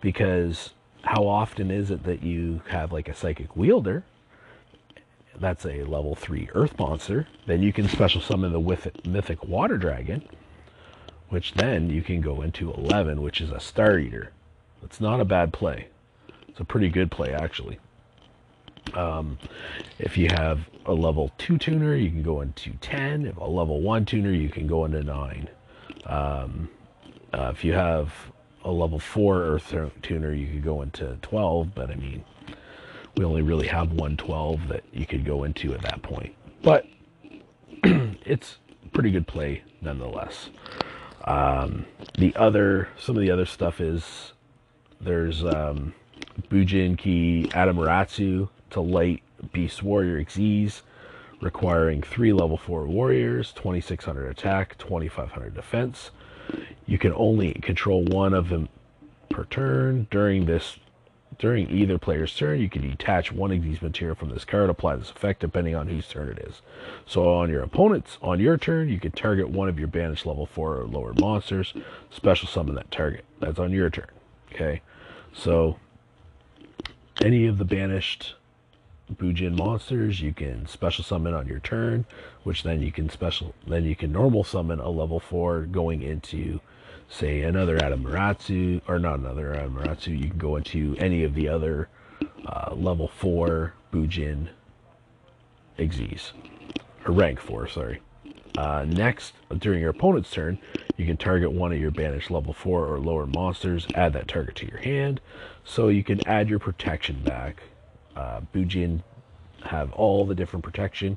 [0.00, 0.70] because
[1.02, 4.04] how often is it that you have like a psychic wielder?
[5.38, 7.26] That's a level three earth monster.
[7.46, 10.28] Then you can special summon the mythic water dragon,
[11.28, 14.32] which then you can go into 11, which is a star eater.
[14.82, 15.88] It's not a bad play.
[16.48, 17.78] It's a pretty good play, actually.
[18.94, 19.38] Um,
[19.98, 23.26] if you have a level 2 tuner, you can go into 10.
[23.26, 25.48] If a level 1 tuner, you can go into 9.
[26.06, 26.68] Um,
[27.32, 28.12] uh, if you have
[28.64, 32.24] a level four Earth tuner, you could go into 12, but I mean,
[33.16, 36.34] we only really have one 12 that you could go into at that point.
[36.62, 36.86] But
[37.82, 38.58] it's
[38.92, 40.50] pretty good play nonetheless.
[41.24, 41.86] Um,
[42.18, 44.32] the other, some of the other stuff is
[45.00, 45.94] there's um,
[46.48, 50.82] Bujinki Amaterasu to light Beast Warrior Xyz,
[51.40, 56.10] requiring three level four warriors, 2600 attack, 2500 defense.
[56.86, 58.68] You can only control one of them
[59.28, 60.06] per turn.
[60.10, 60.76] During this,
[61.38, 64.96] during either player's turn, you can detach one of these material from this card, apply
[64.96, 66.62] this effect depending on whose turn it is.
[67.06, 70.46] So on your opponent's, on your turn, you can target one of your banished level
[70.46, 71.72] four or lower monsters,
[72.10, 73.24] special summon that target.
[73.38, 74.08] That's on your turn.
[74.52, 74.82] Okay,
[75.32, 75.78] so
[77.20, 78.34] any of the banished
[79.16, 82.04] Bujin monsters you can special summon on your turn,
[82.44, 86.60] which then you can special then you can normal summon a level four going into
[87.08, 90.18] say another Amaterasu or not another Amaterasu.
[90.18, 91.88] You can go into any of the other
[92.46, 94.48] uh, level four Bujin
[95.78, 96.32] Xyz
[97.04, 98.00] or rank four, sorry.
[98.58, 100.58] Uh, next, during your opponent's turn,
[100.96, 104.56] you can target one of your banished level 4 or lower monsters, add that target
[104.56, 105.20] to your hand,
[105.64, 107.62] so you can add your protection back
[108.16, 109.02] uh, Bujin
[109.64, 111.16] have all the different protection.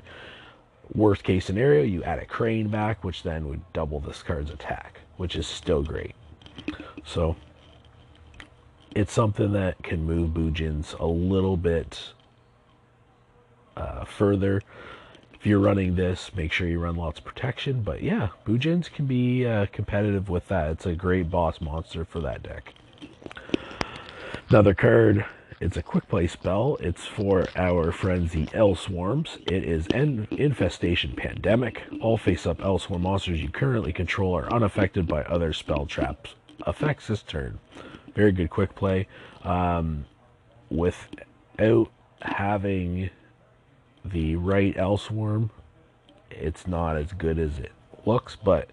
[0.94, 5.00] Worst case scenario, you add a crane back, which then would double this card's attack,
[5.16, 6.14] which is still great.
[7.04, 7.36] So
[8.94, 12.12] it's something that can move Bujins a little bit
[13.76, 14.62] uh, further.
[15.34, 17.82] if you're running this, make sure you run lots of protection.
[17.82, 20.70] But yeah, Bujins can be uh, competitive with that.
[20.70, 22.72] It's a great boss monster for that deck.
[24.48, 25.24] Another card.
[25.60, 26.76] It's a quick play spell.
[26.80, 29.38] It's for our friends the L Swarms.
[29.46, 31.84] It is an Infestation Pandemic.
[32.00, 36.34] All face up L Swarm monsters you currently control are unaffected by other spell traps
[36.66, 37.58] effects this turn.
[38.14, 39.06] Very good quick play.
[39.42, 40.06] Um,
[40.70, 41.90] without
[42.22, 43.10] having
[44.04, 45.50] the right L Swarm,
[46.30, 47.72] it's not as good as it
[48.04, 48.70] looks, but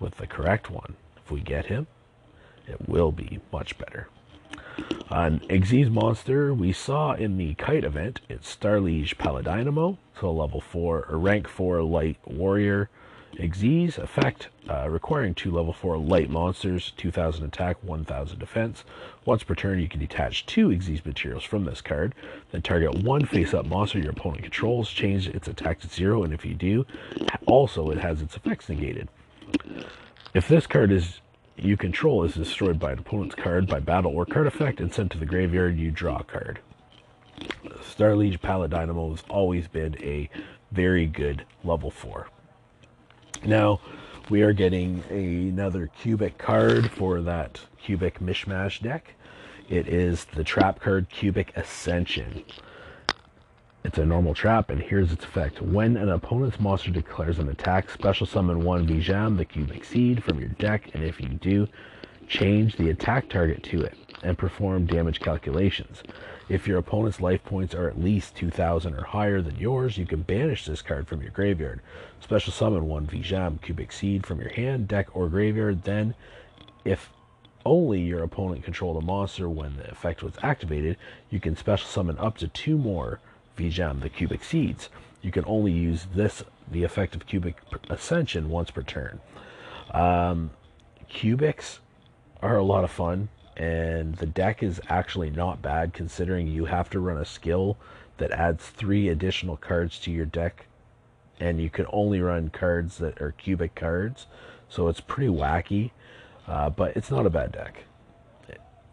[0.00, 1.86] with the correct one, if we get him,
[2.66, 4.08] it will be much better.
[5.10, 8.20] An Xyz monster we saw in the kite event.
[8.28, 12.88] It's Starliege Paladynamo, so a level 4, a rank 4 light warrior.
[13.34, 18.84] Xyz effect uh, requiring two level 4 light monsters, 2000 attack, 1000 defense.
[19.24, 22.14] Once per turn, you can detach two Xyz materials from this card,
[22.50, 26.32] then target one face up monster your opponent controls, change its attack to zero, and
[26.32, 26.86] if you do,
[27.46, 29.08] also it has its effects negated.
[30.34, 31.20] If this card is
[31.56, 35.12] you control is destroyed by an opponent's card by battle or card effect and sent
[35.12, 36.60] to the graveyard, you draw a card.
[37.82, 40.28] Star Starliege Paladynamo has always been a
[40.70, 42.28] very good level 4.
[43.44, 43.80] Now,
[44.30, 49.14] we are getting another cubic card for that cubic mishmash deck.
[49.68, 52.44] It is the trap card Cubic Ascension.
[53.84, 55.60] It's a normal trap, and here's its effect.
[55.60, 60.38] When an opponent's monster declares an attack, special summon one Vijam, the cubic seed, from
[60.38, 61.66] your deck, and if you do,
[62.28, 66.04] change the attack target to it and perform damage calculations.
[66.48, 70.22] If your opponent's life points are at least 2,000 or higher than yours, you can
[70.22, 71.80] banish this card from your graveyard.
[72.20, 75.82] Special summon one Vijam, cubic seed, from your hand, deck, or graveyard.
[75.82, 76.14] Then,
[76.84, 77.10] if
[77.66, 80.98] only your opponent controlled a monster when the effect was activated,
[81.30, 83.20] you can special summon up to two more
[83.56, 84.88] Vijam, the cubic seeds.
[85.20, 87.56] You can only use this, the effect of cubic
[87.88, 89.20] ascension, once per turn.
[89.92, 90.50] Um,
[91.10, 91.78] cubics
[92.40, 96.90] are a lot of fun, and the deck is actually not bad considering you have
[96.90, 97.76] to run a skill
[98.18, 100.66] that adds three additional cards to your deck,
[101.38, 104.26] and you can only run cards that are cubic cards,
[104.68, 105.90] so it's pretty wacky,
[106.48, 107.84] uh, but it's not a bad deck.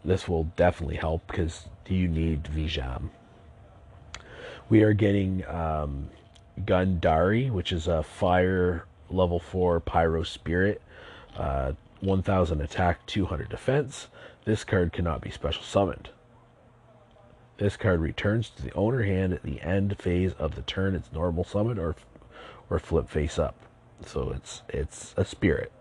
[0.04, 3.10] This will definitely help because you need Vijam.
[4.70, 6.10] We are getting um,
[6.60, 10.80] Gundari, which is a fire level 4 Pyro Spirit,
[11.36, 14.06] uh, 1000 attack, 200 defense.
[14.44, 16.10] This card cannot be special summoned.
[17.58, 20.94] This card returns to the owner hand at the end phase of the turn.
[20.94, 21.96] It's normal summon or
[22.70, 23.56] or flip face up.
[24.06, 25.72] So it's it's a spirit.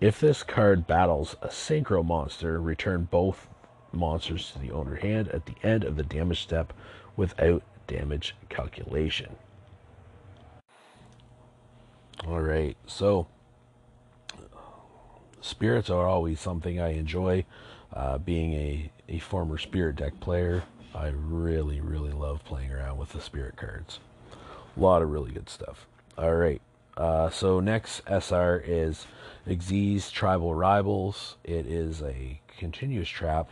[0.00, 3.48] If this card battles a synchro monster, return both
[3.92, 6.72] monsters to the owner hand at the end of the damage step
[7.16, 7.62] without
[7.92, 9.36] damage calculation.
[12.26, 13.26] All right, so
[15.40, 17.44] spirits are always something I enjoy.
[17.92, 20.62] Uh, being a, a former spirit deck player,
[20.94, 23.98] I really, really love playing around with the spirit cards.
[24.76, 25.86] A lot of really good stuff.
[26.16, 26.62] All right,
[26.96, 29.06] uh, so next SR is
[29.46, 31.36] Xyz Tribal Rivals.
[31.44, 33.50] It is a continuous trap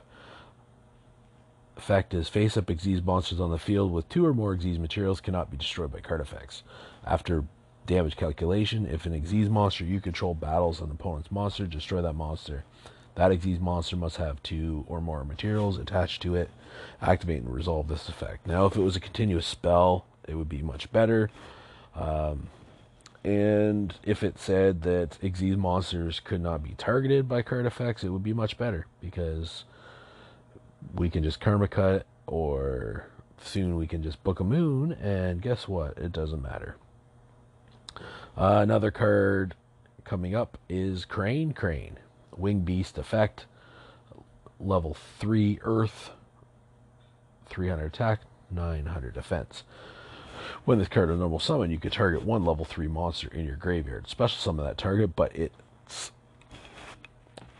[1.80, 5.20] effect is face up Xyz monsters on the field with two or more Xyz materials
[5.20, 6.62] cannot be destroyed by card effects.
[7.06, 7.44] After
[7.86, 12.64] damage calculation, if an Xyz monster you control battles an opponent's monster, destroy that monster.
[13.14, 16.50] That Xyz monster must have two or more materials attached to it.
[17.00, 18.46] Activate and resolve this effect.
[18.46, 21.30] Now, if it was a continuous spell, it would be much better.
[21.94, 22.48] Um,
[23.24, 28.10] and if it said that Xyz monsters could not be targeted by card effects, it
[28.10, 29.64] would be much better because
[30.94, 33.06] we can just karma cut or
[33.42, 35.96] soon we can just book a moon and guess what?
[35.98, 36.76] It doesn't matter.
[38.36, 39.54] Uh, another card
[40.04, 41.98] coming up is crane crane
[42.36, 43.46] wing beast effect
[44.58, 46.10] level 3 earth
[47.46, 49.64] 300 attack 900 defense.
[50.64, 53.56] When this card is normal summon you can target one level 3 monster in your
[53.56, 54.08] graveyard.
[54.08, 56.12] Special summon that target but it's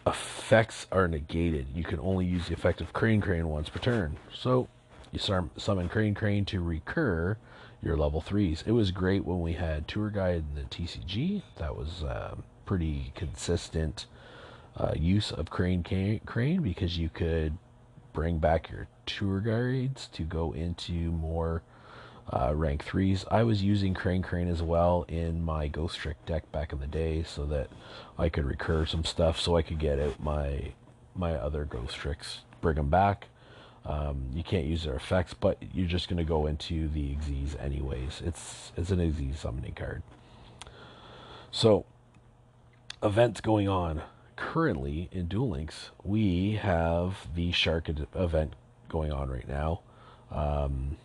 [0.07, 1.69] effects are negated.
[1.75, 4.17] You can only use the effect of Crane Crane once per turn.
[4.33, 4.69] So
[5.13, 7.37] you summon Crane Crane to recur
[7.83, 8.63] your level threes.
[8.67, 11.43] It was great when we had Tour Guide in the TCG.
[11.57, 12.37] That was uh,
[12.67, 14.07] pretty consistent
[14.77, 17.57] uh, use of Crane Crane because you could
[18.13, 21.63] bring back your tour guides to go into more
[22.33, 23.25] uh, rank threes.
[23.31, 26.87] I was using Crane Crane as well in my Ghost Trick deck back in the
[26.87, 27.69] day, so that
[28.19, 30.73] I could recur some stuff, so I could get out my
[31.15, 33.27] my other Ghost Tricks, bring them back.
[33.85, 37.61] Um, you can't use their effects, but you're just going to go into the Xyz
[37.63, 38.23] anyways.
[38.25, 40.03] It's it's an Xyz summoning card.
[41.51, 41.85] So,
[43.03, 44.03] events going on
[44.37, 45.91] currently in Duel Links.
[46.05, 48.55] We have the Shark event
[48.89, 49.81] going on right now.
[50.31, 50.97] Um,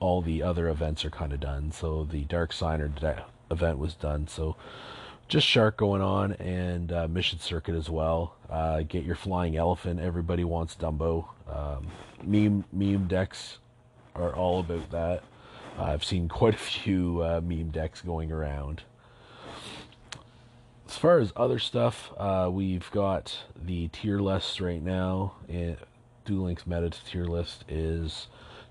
[0.00, 1.72] all the other events are kind of done.
[1.72, 2.90] So the Dark Signer
[3.50, 4.28] event was done.
[4.28, 4.56] So
[5.28, 8.34] just Shark going on and uh, Mission Circuit as well.
[8.48, 10.00] Uh, get your Flying Elephant.
[10.00, 11.26] Everybody wants Dumbo.
[11.48, 11.88] Um,
[12.22, 13.58] meme meme decks
[14.14, 15.22] are all about that.
[15.78, 18.82] Uh, I've seen quite a few uh, meme decks going around.
[20.88, 25.34] As far as other stuff, uh, we've got the tier lists right now.
[25.46, 25.78] It,
[26.24, 28.28] Duel Links meta tier list is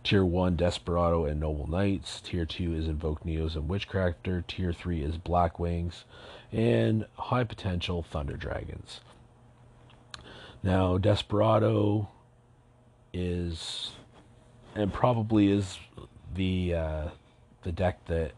[0.08, 2.22] Tier 1 Desperado and Noble Knights.
[2.22, 4.48] Tier 2 is Invoke Neos and Witchcrafter.
[4.48, 6.06] Tier 3 is Black Wings.
[6.50, 9.02] And High Potential Thunder Dragons.
[10.64, 12.08] Now, Desperado
[13.12, 13.92] is,
[14.76, 15.78] and probably is
[16.34, 17.08] the uh,
[17.64, 18.32] the deck that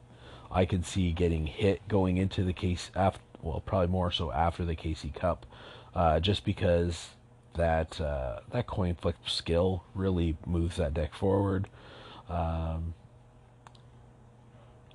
[0.52, 3.22] I can see getting hit going into the case after.
[3.44, 5.46] Well, probably more so after the KC Cup,
[5.94, 7.10] uh, just because
[7.60, 11.68] that uh, that coin flip skill really moves that deck forward.
[12.30, 12.94] Um,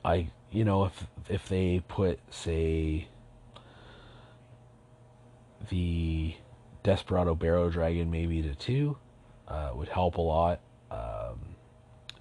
[0.05, 3.09] I you know if if they put say
[5.69, 6.35] the
[6.83, 8.97] Desperado Barrel Dragon maybe to two
[9.47, 10.61] uh, would help a lot.
[10.91, 11.57] Um,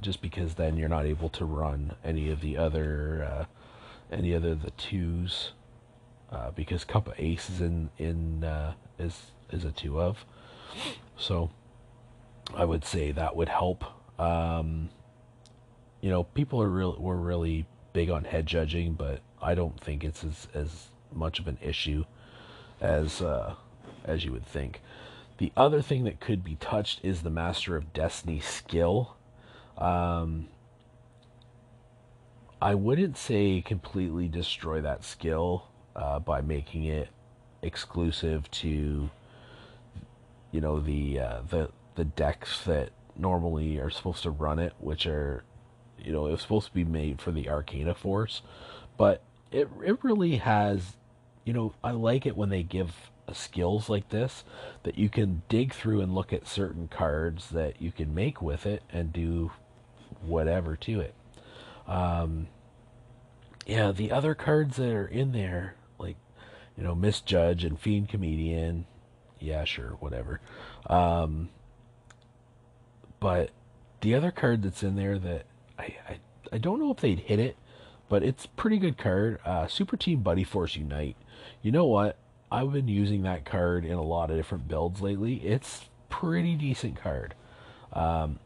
[0.01, 3.45] just because then you're not able to run any of the other uh,
[4.12, 5.53] any other the twos
[6.32, 10.25] uh, because Cup of Ace is in in uh, is is a two of.
[11.17, 11.51] So
[12.55, 13.83] I would say that would help.
[14.19, 14.89] Um,
[16.01, 20.03] you know, people are real were really big on head judging, but I don't think
[20.03, 22.05] it's as as much of an issue
[22.81, 23.55] as uh,
[24.03, 24.81] as you would think.
[25.38, 29.15] The other thing that could be touched is the Master of Destiny skill.
[29.77, 30.47] Um,
[32.62, 37.09] I wouldn't say completely destroy that skill uh, by making it
[37.62, 39.09] exclusive to
[40.53, 45.05] you know the uh, the the decks that normally are supposed to run it, which
[45.05, 45.43] are
[45.97, 48.43] you know it was supposed to be made for the Arcana Force,
[48.95, 50.95] but it it really has
[51.43, 54.43] you know I like it when they give skills like this
[54.83, 58.65] that you can dig through and look at certain cards that you can make with
[58.65, 59.51] it and do
[60.21, 61.15] whatever to it.
[61.87, 62.47] Um,
[63.65, 66.17] yeah, the other cards that are in there, like
[66.77, 68.85] you know, Misjudge and Fiend Comedian,
[69.43, 70.39] yeah, sure, whatever.
[70.88, 71.49] Um,
[73.19, 73.51] but
[74.01, 75.45] the other card that's in there that
[75.77, 76.19] I, I,
[76.51, 77.58] I don't know if they'd hit it,
[78.10, 79.39] but it's pretty good card.
[79.45, 81.15] Uh, Super Team Buddy Force Unite.
[81.62, 82.17] You know what?
[82.51, 85.36] I've been using that card in a lot of different builds lately.
[85.36, 87.34] It's pretty decent card.
[87.91, 88.39] Um,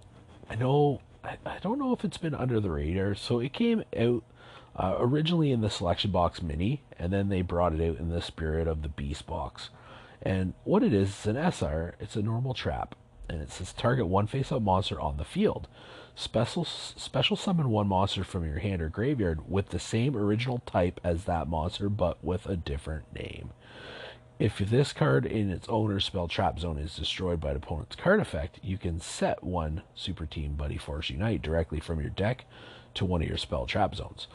[0.50, 3.16] I know I, I don't know if it's been under the radar.
[3.16, 4.24] So it came out
[4.76, 8.22] uh, originally in the selection box mini, and then they brought it out in the
[8.22, 9.70] spirit of the beast box.
[10.22, 12.96] And what it is, it's an SR, it's a normal trap,
[13.30, 15.68] and it says target one face up monster on the field.
[16.16, 21.00] Special, special summon one monster from your hand or graveyard with the same original type
[21.04, 23.52] as that monster, but with a different name.
[24.40, 28.20] If this card in its owner's spell trap zone is destroyed by an opponent's card
[28.20, 32.46] effect, you can set one Super Team Buddy Force Unite directly from your deck
[32.96, 34.28] to one of your spell trap zones.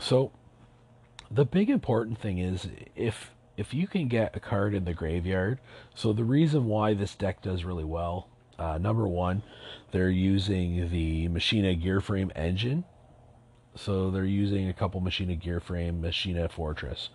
[0.00, 0.32] So,
[1.30, 5.58] the big important thing is if if you can get a card in the graveyard,
[5.94, 9.42] so the reason why this deck does really well, uh, number one,
[9.90, 12.84] they're using the Machina Gearframe engine.
[13.74, 17.10] So they're using a couple Machina Gearframe, Machina Fortress.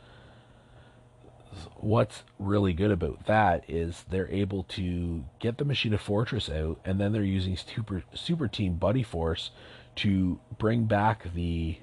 [1.76, 7.00] What's really good about that is they're able to get the Machina Fortress out, and
[7.00, 9.52] then they're using Super Super Team Buddy Force
[9.98, 11.80] to bring back the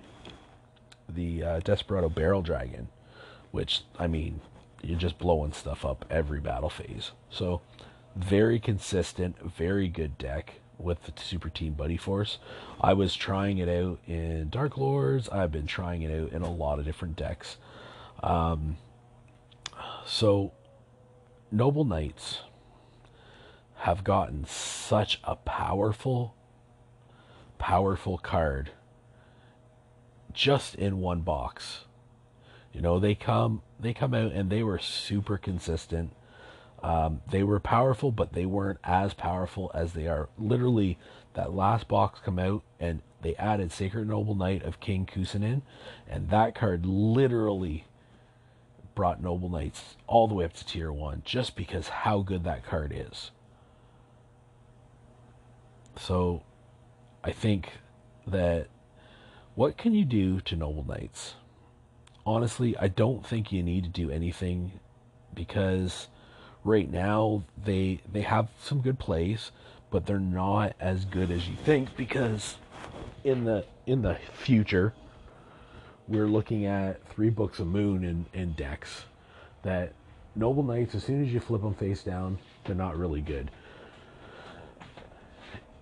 [1.09, 2.89] the uh, Desperado Barrel Dragon
[3.51, 4.41] which I mean,
[4.83, 7.13] you're just blowing stuff up every battle phase.
[7.31, 7.61] So,
[8.17, 12.39] very consistent, very good deck with the Super Team Buddy Force.
[12.81, 15.29] I was trying it out in Dark Lords.
[15.29, 17.57] I've been trying it out in a lot of different decks.
[18.23, 18.77] Um,
[20.07, 20.53] so,
[21.51, 22.41] Noble Knights
[23.79, 26.35] have gotten such a powerful,
[27.59, 28.71] powerful card
[30.33, 31.85] just in one box.
[32.79, 36.13] You know, they come they come out and they were super consistent.
[36.81, 40.29] Um, they were powerful, but they weren't as powerful as they are.
[40.39, 40.97] Literally,
[41.35, 45.63] that last box come out and they added Sacred Noble Knight of King Custennin,
[46.07, 47.85] and that card literally
[48.95, 52.65] brought Noble Knights all the way up to tier one, just because how good that
[52.65, 53.33] card is.
[55.97, 56.45] So
[57.25, 57.73] I think
[58.25, 58.69] that
[59.57, 61.35] what can you do to Noble Knights?
[62.29, 64.81] Honestly, I don't think you need to do anything
[65.33, 66.09] because
[66.63, 69.51] right now they they have some good plays,
[69.91, 72.57] but they're not as good as you think because
[73.25, 74.93] in the in the future
[76.07, 79.05] we're looking at three books of moon and, in decks
[79.63, 79.95] that
[80.37, 83.51] noble knights as soon as you flip them face down they're not really good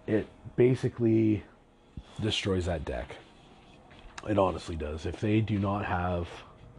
[0.06, 1.42] it basically
[2.22, 3.16] destroys that deck.
[4.28, 5.06] It honestly does.
[5.06, 6.28] If they do not have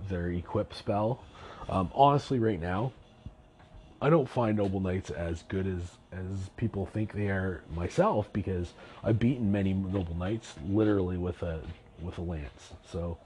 [0.09, 1.23] their equip spell,
[1.69, 2.91] um, honestly, right now,
[4.01, 5.81] I don't find Noble Knights as good as
[6.11, 8.73] as people think they are myself because
[9.03, 11.61] I've beaten many Noble Knights literally with a
[12.01, 12.73] with a lance.
[12.91, 13.17] So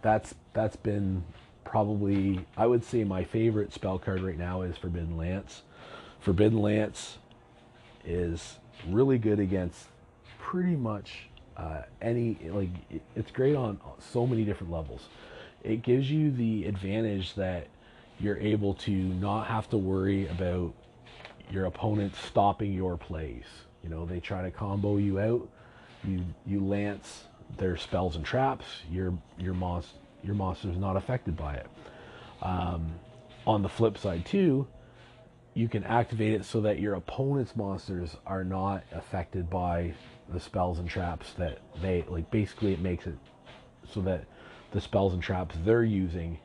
[0.00, 1.24] that's that's been
[1.64, 5.62] probably I would say my favorite spell card right now is Forbidden Lance.
[6.20, 7.18] Forbidden Lance
[8.04, 8.56] is
[8.88, 9.86] really good against
[10.38, 12.68] pretty much uh, any like
[13.14, 15.02] it's great on so many different levels.
[15.62, 17.68] It gives you the advantage that
[18.20, 20.72] you're able to not have to worry about
[21.50, 23.44] your opponent stopping your plays.
[23.82, 25.48] You know, they try to combo you out,
[26.04, 27.24] you you lance
[27.56, 28.64] their spells and traps.
[28.90, 31.66] Your your monster your monster is not affected by it.
[32.42, 32.94] Um,
[33.46, 34.66] on the flip side too,
[35.54, 39.94] you can activate it so that your opponent's monsters are not affected by
[40.28, 43.16] the spells and traps that they like basically it makes it
[43.92, 44.24] so that
[44.72, 46.38] the spells and traps they're using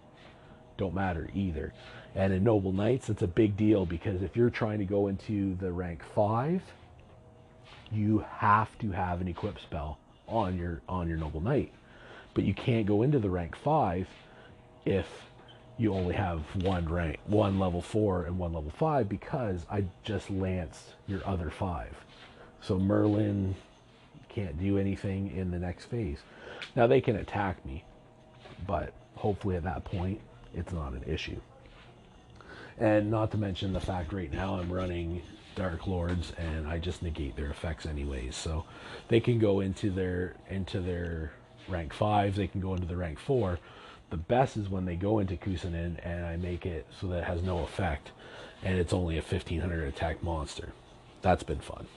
[0.77, 1.73] don't matter either
[2.15, 5.55] and in noble knights it's a big deal because if you're trying to go into
[5.55, 6.61] the rank 5
[7.91, 11.73] you have to have an equip spell on your on your noble knight
[12.34, 14.07] but you can't go into the rank 5
[14.86, 15.07] if
[15.82, 20.29] you only have one rank, one level four and one level five because I just
[20.29, 21.95] lanced your other five.
[22.61, 23.55] So Merlin
[24.34, 26.19] can't do anything in the next phase.
[26.75, 27.84] Now they can attack me,
[28.65, 30.21] but hopefully at that point
[30.53, 31.39] it's not an issue.
[32.77, 35.21] And not to mention the fact right now I'm running
[35.55, 38.36] Dark Lords and I just negate their effects anyways.
[38.36, 38.65] So
[39.09, 41.34] they can go into their into their
[41.67, 43.59] rank five, they can go into the rank four
[44.11, 47.23] the best is when they go into Custennin and I make it so that it
[47.23, 48.11] has no effect
[48.61, 50.73] and it's only a 1500 attack monster.
[51.21, 51.88] That's been fun.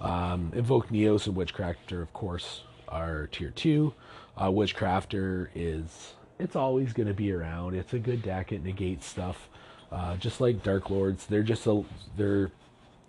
[0.00, 3.92] Um, Invoke Neos and Witchcrafter, of course, are tier 2.
[4.36, 7.74] Uh, Witchcrafter is, it's always going to be around.
[7.74, 8.52] It's a good deck.
[8.52, 9.48] It negates stuff.
[9.92, 11.84] Uh, just like Dark Lords, they're just a,
[12.16, 12.50] they're,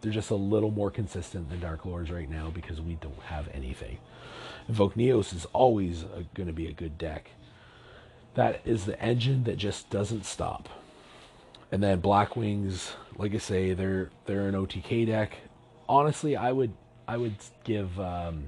[0.02, 3.48] they're just a little more consistent than Dark Lords right now because we don't have
[3.54, 4.00] anything.
[4.68, 7.32] Invoke Neos is always going to be a good deck
[8.36, 10.70] that is the engine that just doesn't stop.
[11.72, 15.38] And then Black Wings, like I say, they're they're an OTK deck.
[15.88, 16.74] Honestly, I would
[17.12, 17.36] I would
[17.66, 18.46] give um,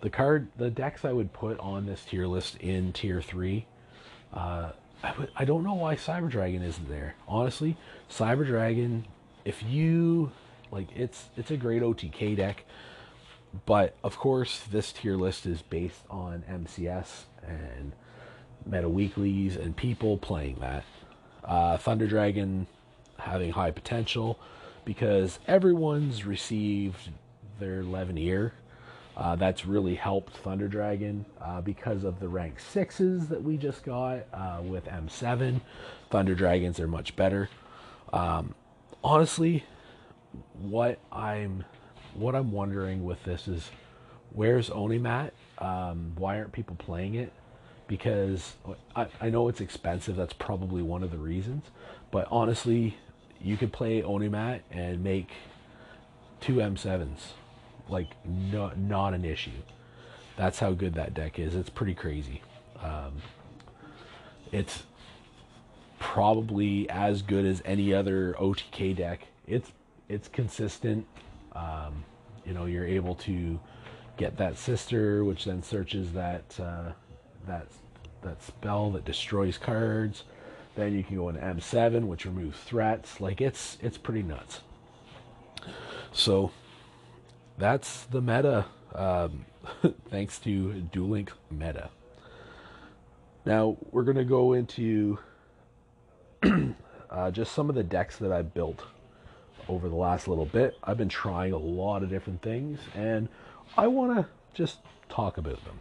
[0.00, 3.66] the card the decks I would put on this tier list in tier three.
[4.34, 4.72] Uh,
[5.04, 7.14] I would I don't know why Cyber Dragon isn't there.
[7.28, 7.76] Honestly,
[8.10, 9.06] Cyber Dragon,
[9.44, 10.32] if you
[10.72, 12.64] like, it's it's a great OTK deck.
[13.64, 17.92] But of course, this tier list is based on MCS and
[18.66, 20.84] meta weeklies and people playing that.
[21.44, 22.66] Uh, Thunder Dragon
[23.20, 24.36] having high potential
[24.84, 27.10] because everyone's received
[27.60, 28.52] their Levianeer.
[29.16, 33.84] Uh, that's really helped Thunder Dragon uh, because of the rank sixes that we just
[33.84, 35.60] got uh, with M7.
[36.10, 37.50] Thunder Dragons are much better.
[38.12, 38.54] Um,
[39.04, 39.64] honestly,
[40.58, 41.64] what I'm
[42.14, 43.70] what I'm wondering with this is
[44.32, 45.32] where's Onomat?
[45.58, 47.32] Um, why aren't people playing it?
[47.90, 48.54] because
[48.94, 50.14] I, I know it's expensive.
[50.14, 51.64] That's probably one of the reasons.
[52.12, 52.96] But honestly,
[53.40, 55.32] you could play Onomat and make
[56.40, 57.32] two M7s.
[57.90, 59.50] Like, no, not an issue.
[60.36, 61.54] That's how good that deck is.
[61.54, 62.42] It's pretty crazy.
[62.82, 63.16] Um,
[64.52, 64.84] it's
[65.98, 69.26] probably as good as any other OTK deck.
[69.46, 69.72] It's
[70.08, 71.06] it's consistent.
[71.52, 72.04] Um,
[72.44, 73.60] you know, you're able to
[74.16, 76.92] get that sister, which then searches that uh,
[77.46, 77.68] that
[78.22, 80.24] that spell that destroys cards.
[80.74, 83.20] Then you can go into M7, which removes threats.
[83.20, 84.60] Like it's it's pretty nuts.
[86.12, 86.50] So
[87.60, 88.64] that's the meta.
[88.94, 89.44] Um,
[90.10, 91.90] thanks to Duel Link Meta.
[93.44, 95.18] Now we're gonna go into
[97.10, 98.82] uh, just some of the decks that I built
[99.68, 100.76] over the last little bit.
[100.82, 103.28] I've been trying a lot of different things, and
[103.76, 105.78] I want to just talk about them.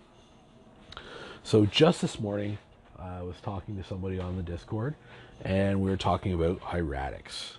[1.44, 2.58] So just this morning,
[3.00, 4.96] I was talking to somebody on the Discord,
[5.42, 7.58] and we were talking about hieratics.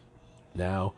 [0.54, 0.92] Now,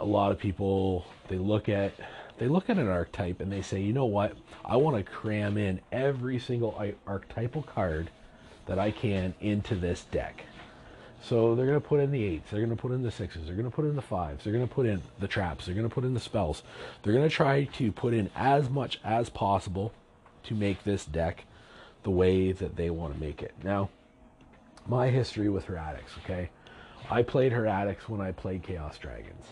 [0.00, 1.92] a lot of people they look at
[2.38, 5.56] they look at an archetype and they say, you know what, I want to cram
[5.56, 8.10] in every single archetypal card
[8.66, 10.44] that I can into this deck.
[11.22, 13.46] So they're going to put in the eights, they're going to put in the sixes,
[13.46, 15.74] they're going to put in the fives, they're going to put in the traps, they're
[15.74, 16.62] going to put in the spells.
[17.02, 19.92] They're going to try to put in as much as possible
[20.44, 21.44] to make this deck
[22.02, 23.54] the way that they want to make it.
[23.62, 23.88] Now,
[24.86, 26.50] my history with Hieratics, okay?
[27.08, 29.46] I played Hieratics when I played Chaos Dragons.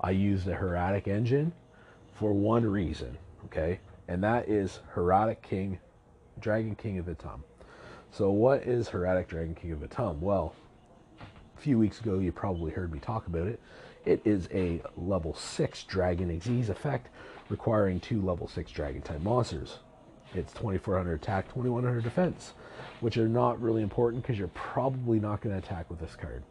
[0.00, 1.52] I use the Hieratic engine
[2.14, 3.80] for one reason, okay?
[4.06, 5.78] And that is Hieratic King,
[6.40, 7.40] Dragon King of Atum.
[8.10, 10.18] So, what is Hieratic Dragon King of Atum?
[10.20, 10.54] Well,
[11.20, 13.60] a few weeks ago, you probably heard me talk about it.
[14.04, 17.08] It is a level 6 Dragon Xyz effect
[17.48, 19.78] requiring two level 6 Dragon type monsters.
[20.34, 22.52] It's 2400 attack, 2100 defense,
[23.00, 26.42] which are not really important because you're probably not going to attack with this card.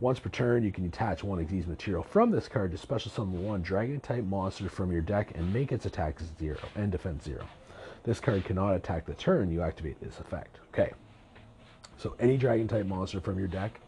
[0.00, 3.10] Once per turn, you can attach one of these material from this card to special
[3.10, 7.22] summon one dragon type monster from your deck and make its attack zero and defense
[7.22, 7.46] zero.
[8.02, 10.58] This card cannot attack the turn you activate this effect.
[10.72, 10.92] Okay.
[11.98, 13.78] So any dragon type monster from your deck,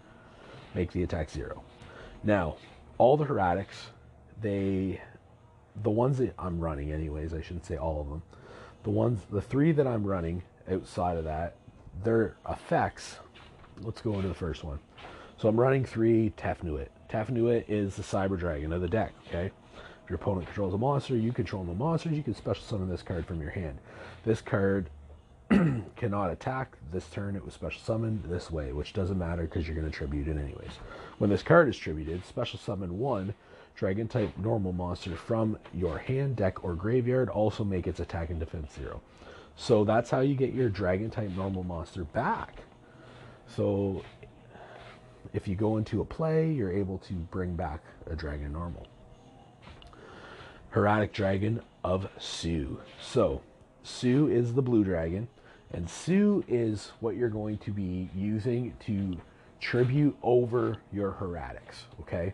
[0.75, 1.63] make the attack zero.
[2.23, 2.57] Now,
[2.99, 3.89] all the hieratics,
[4.43, 5.01] they
[5.83, 8.23] the ones that I'm running anyways, I shouldn't say all of them.
[8.83, 11.57] The ones the three that I'm running outside of that,
[12.05, 13.17] their effects,
[13.81, 14.79] let's go into the first one.
[15.39, 16.89] So I'm running three Tefnuit.
[17.09, 19.51] Tefnuit is the Cyber Dragon of the deck, okay?
[20.05, 23.03] If your opponent controls a monster, you control the monsters, you can special summon this
[23.03, 23.79] card from your hand.
[24.25, 24.89] This card
[25.97, 27.37] cannot attack this turn.
[27.37, 30.39] It was special summoned this way, which doesn't matter because you're going to tribute it
[30.39, 30.79] anyways.
[31.19, 33.35] When this card is tributed, special summon one
[33.75, 37.29] dragon type normal monster from your hand, deck, or graveyard.
[37.29, 39.01] Also make its attack and defense zero.
[39.57, 42.63] So that's how you get your dragon type normal monster back.
[43.47, 44.03] So
[45.33, 48.87] if you go into a play, you're able to bring back a dragon normal.
[50.73, 52.81] Hieratic Dragon of Su.
[53.01, 53.43] So,
[53.83, 55.29] Su is the blue dragon,
[55.71, 59.21] and Su is what you're going to be using to
[59.61, 62.33] tribute over your Hieratics, okay?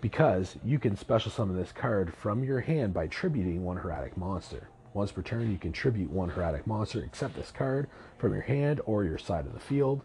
[0.00, 4.68] Because you can special summon this card from your hand by tributing one Hieratic monster.
[4.92, 7.88] Once per turn, you can tribute one Hieratic monster, except this card,
[8.18, 10.02] from your hand or your side of the field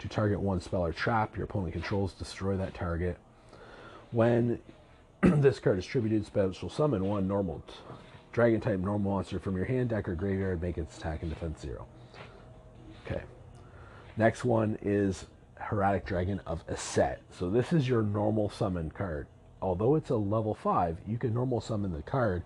[0.00, 3.18] to target one spell or trap your opponent controls, destroy that target.
[4.10, 4.58] When
[5.22, 7.62] this card is tributed, special summon one normal
[8.32, 11.60] dragon type normal monster from your hand, deck, or graveyard, make its attack and defense
[11.60, 11.86] zero.
[13.06, 13.22] Okay.
[14.16, 15.26] Next one is
[15.58, 17.18] Hieratic Dragon of Aset.
[17.30, 19.26] So this is your normal summon card.
[19.62, 22.42] Although it's a level 5, you can normal summon the card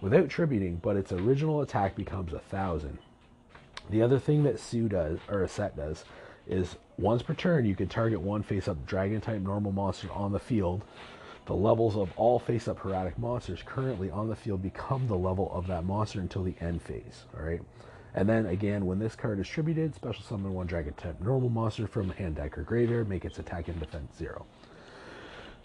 [0.00, 2.98] without tributing, but its original attack becomes a thousand.
[3.90, 6.04] The other thing that Su does, or Aset does,
[6.50, 10.32] is once per turn you can target one face up dragon type normal monster on
[10.32, 10.84] the field.
[11.46, 15.50] The levels of all face up hieratic monsters currently on the field become the level
[15.54, 17.24] of that monster until the end phase.
[17.36, 17.62] Alright?
[18.14, 21.86] And then again, when this card is tributed, special summon one dragon type normal monster
[21.86, 24.44] from hand deck or graveyard, make its attack and defense zero.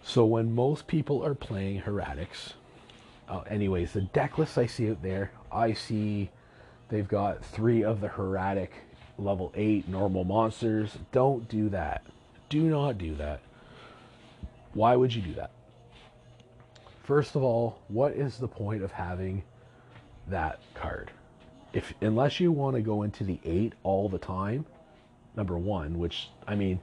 [0.02, 2.52] So when most people are playing hieratics,
[3.28, 6.30] uh, anyways, the deck lists I see out there, I see
[6.88, 8.72] they've got three of the hieratic
[9.18, 10.96] level 8 normal monsters.
[11.12, 12.02] Don't do that.
[12.48, 13.40] Do not do that.
[14.74, 15.50] Why would you do that?
[17.04, 19.42] First of all, what is the point of having
[20.28, 21.10] that card?
[21.72, 24.66] If unless you want to go into the 8 all the time,
[25.36, 26.80] number 1, which I mean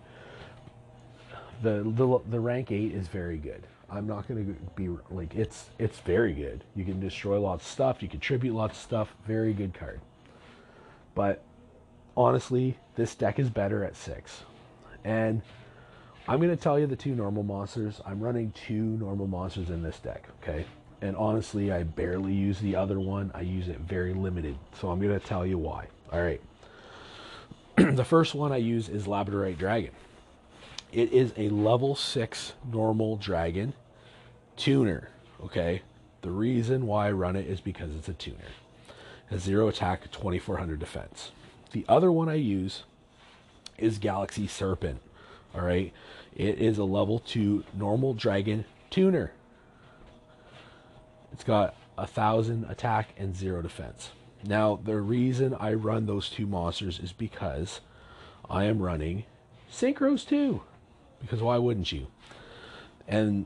[1.62, 3.68] the the the rank 8 is very good.
[3.90, 6.64] I'm not going to be like it's it's very good.
[6.76, 10.02] You can destroy lots of stuff, you contribute lots of stuff, very good card.
[11.16, 11.44] But
[12.16, 14.44] honestly, this deck is better at six.
[15.04, 15.42] And
[16.28, 18.02] I'm going to tell you the two normal monsters.
[18.06, 20.66] I'm running two normal monsters in this deck, okay?
[21.02, 23.32] And honestly, I barely use the other one.
[23.34, 24.56] I use it very limited.
[24.80, 25.88] So I'm going to tell you why.
[26.12, 26.42] All right.
[27.76, 29.92] the first one I use is Labradorite Dragon.
[30.94, 33.74] It is a level 6 normal dragon
[34.56, 35.10] tuner,
[35.44, 35.82] okay?
[36.22, 38.38] The reason why I run it is because it's a tuner.
[39.30, 41.32] Has zero attack, 2400 defense.
[41.74, 42.84] The other one I use
[43.78, 45.02] is Galaxy Serpent.
[45.54, 45.92] All right.
[46.36, 49.34] It is a level two normal dragon tuner.
[51.32, 54.12] It's got a thousand attack and zero defense.
[54.46, 57.82] Now, the reason I run those two monsters is because
[58.48, 59.24] I am running
[59.72, 60.62] synchros too.
[61.22, 62.08] Because why wouldn't you?
[63.08, 63.46] And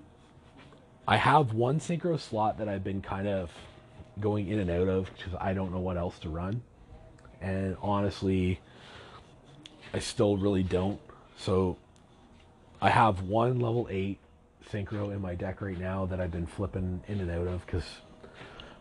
[1.07, 3.51] I have one synchro slot that I've been kind of
[4.19, 6.61] going in and out of because I don't know what else to run
[7.41, 8.59] and honestly,
[9.93, 10.99] I still really don't.
[11.38, 11.77] So
[12.81, 14.19] I have one level 8
[14.71, 17.85] synchro in my deck right now that I've been flipping in and out of because,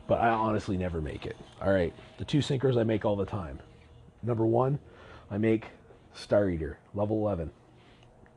[0.07, 1.36] but I honestly never make it.
[1.61, 3.61] All right, the two synchros I make all the time.
[4.22, 4.78] Number one,
[5.30, 5.66] I make
[6.14, 7.50] Star Eater level 11.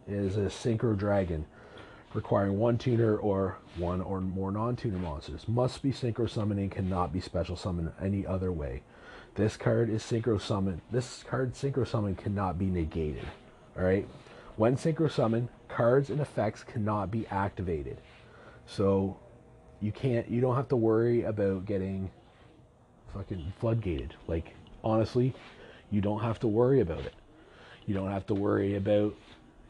[0.07, 1.45] It is a synchro dragon
[2.13, 5.47] requiring one tuner or one or more non-tuner monsters.
[5.47, 8.81] Must be synchro summoning, cannot be special summoned any other way.
[9.35, 10.81] This card is synchro summon.
[10.91, 13.25] This card synchro summon cannot be negated.
[13.77, 14.07] All right.
[14.57, 17.97] When synchro summon, cards and effects cannot be activated.
[18.65, 19.17] So
[19.79, 20.29] you can't.
[20.29, 22.11] You don't have to worry about getting
[23.13, 24.15] fucking floodgated.
[24.27, 25.33] Like honestly,
[25.91, 27.13] you don't have to worry about it.
[27.85, 29.15] You don't have to worry about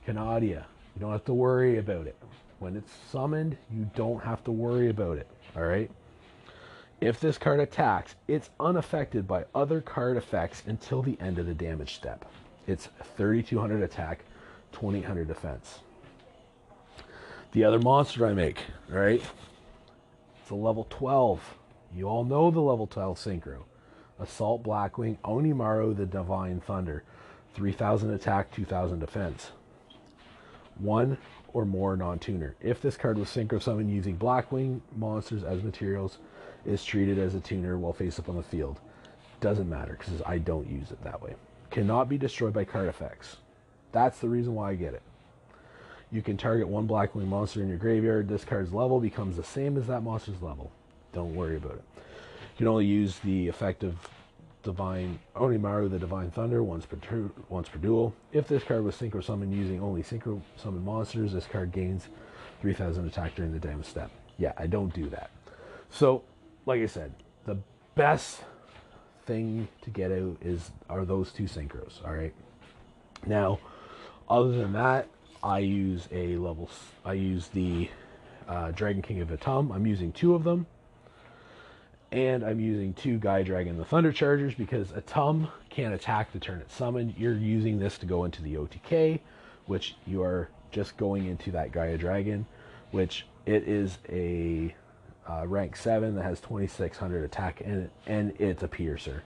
[0.05, 0.65] Canadia.
[0.95, 2.17] You don't have to worry about it.
[2.59, 5.27] When it's summoned, you don't have to worry about it.
[5.55, 5.89] All right.
[7.01, 11.53] If this card attacks, it's unaffected by other card effects until the end of the
[11.53, 12.25] damage step.
[12.67, 14.25] It's 3200 attack,
[14.73, 15.79] 2800 defense.
[17.53, 18.59] The other monster I make,
[18.91, 19.23] all right,
[20.41, 21.57] it's a level 12.
[21.95, 23.63] You all know the level 12 synchro.
[24.19, 27.03] Assault Blackwing, Onimaru the Divine Thunder,
[27.55, 29.51] 3000 attack, 2000 defense.
[30.77, 31.17] One
[31.53, 32.55] or more non-tuner.
[32.61, 36.17] If this card was synchro summoned using Blackwing monsters as materials,
[36.65, 38.79] is treated as a tuner while face up on the field.
[39.41, 41.35] Doesn't matter because I don't use it that way.
[41.71, 43.37] Cannot be destroyed by card effects.
[43.91, 45.01] That's the reason why I get it.
[46.11, 48.27] You can target one Blackwing monster in your graveyard.
[48.27, 50.71] This card's level becomes the same as that monster's level.
[51.13, 51.83] Don't worry about it.
[51.95, 53.95] You can only use the effect of
[54.63, 56.97] Divine Onimaru, the Divine Thunder, once per,
[57.47, 58.13] once per duel.
[58.33, 62.09] If this card was synchro summoned using only synchro Summoned monsters, this card gains
[62.61, 64.11] 3000 attack during the damage step.
[64.37, 65.29] Yeah, I don't do that.
[65.89, 66.23] So
[66.69, 67.11] like I said,
[67.45, 67.57] the
[67.95, 68.43] best
[69.25, 72.05] thing to get out is are those two synchros.
[72.05, 72.33] All right.
[73.25, 73.59] Now,
[74.29, 75.07] other than that,
[75.43, 76.69] I use a level.
[77.03, 77.89] I use the
[78.47, 79.73] uh, Dragon King of Atum.
[79.73, 80.67] I'm using two of them,
[82.11, 86.59] and I'm using two Gaia Dragon the Thunder Chargers because Atum can't attack the turn
[86.59, 87.15] it's summoned.
[87.17, 89.19] You're using this to go into the OTK,
[89.65, 92.45] which you are just going into that Gaia Dragon,
[92.91, 94.75] which it is a
[95.29, 99.23] uh, rank 7 that has 2600 attack in it, and it's a piercer.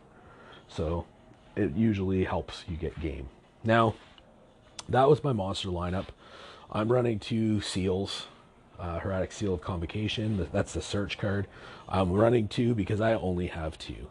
[0.68, 1.06] So
[1.56, 3.30] it usually helps you get game.
[3.64, 3.96] Now,
[4.90, 6.08] that was my monster lineup.
[6.72, 8.28] I'm running two seals,
[8.80, 10.48] uh, Hieratic Seal of Convocation.
[10.52, 11.48] That's the search card.
[11.88, 14.08] I'm running two because I only have two.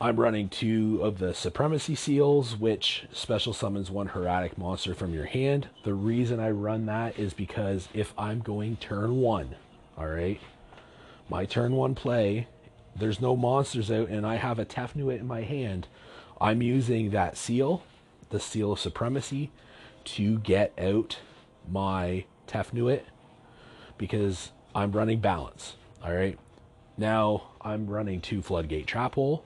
[0.00, 5.26] I'm running two of the Supremacy Seals, which special summons one Hieratic monster from your
[5.26, 5.68] hand.
[5.82, 9.56] The reason I run that is because if I'm going turn one,
[9.98, 10.40] all right,
[11.28, 12.48] my turn one play,
[12.96, 15.86] there's no monsters out, and I have a Tefnuit in my hand,
[16.40, 17.82] I'm using that seal,
[18.30, 19.50] the seal of supremacy,
[20.04, 21.18] to get out
[21.70, 23.02] my Tefnuit
[23.98, 25.76] because I'm running balance.
[26.02, 26.38] All right.
[26.96, 29.44] Now I'm running two Floodgate Trap Hole.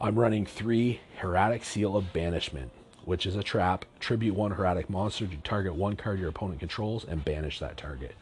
[0.00, 2.70] I'm running three Hieratic Seal of Banishment,
[3.04, 3.84] which is a trap.
[4.00, 8.14] Tribute one Hieratic monster to target one card your opponent controls and banish that target.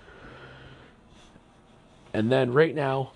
[2.12, 3.12] And then right now,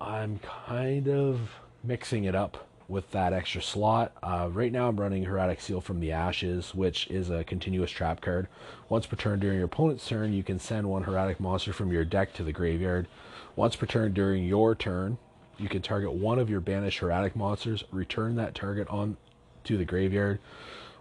[0.00, 1.40] I'm kind of
[1.84, 4.12] mixing it up with that extra slot.
[4.22, 8.20] Uh, right now, I'm running Hieratic Seal from the Ashes, which is a continuous trap
[8.20, 8.48] card.
[8.88, 12.04] Once per turn during your opponent's turn, you can send one Hieratic monster from your
[12.04, 13.06] deck to the graveyard.
[13.54, 15.18] Once per turn during your turn,
[15.58, 19.18] you can target one of your banished Hieratic monsters, return that target on
[19.64, 20.40] to the graveyard.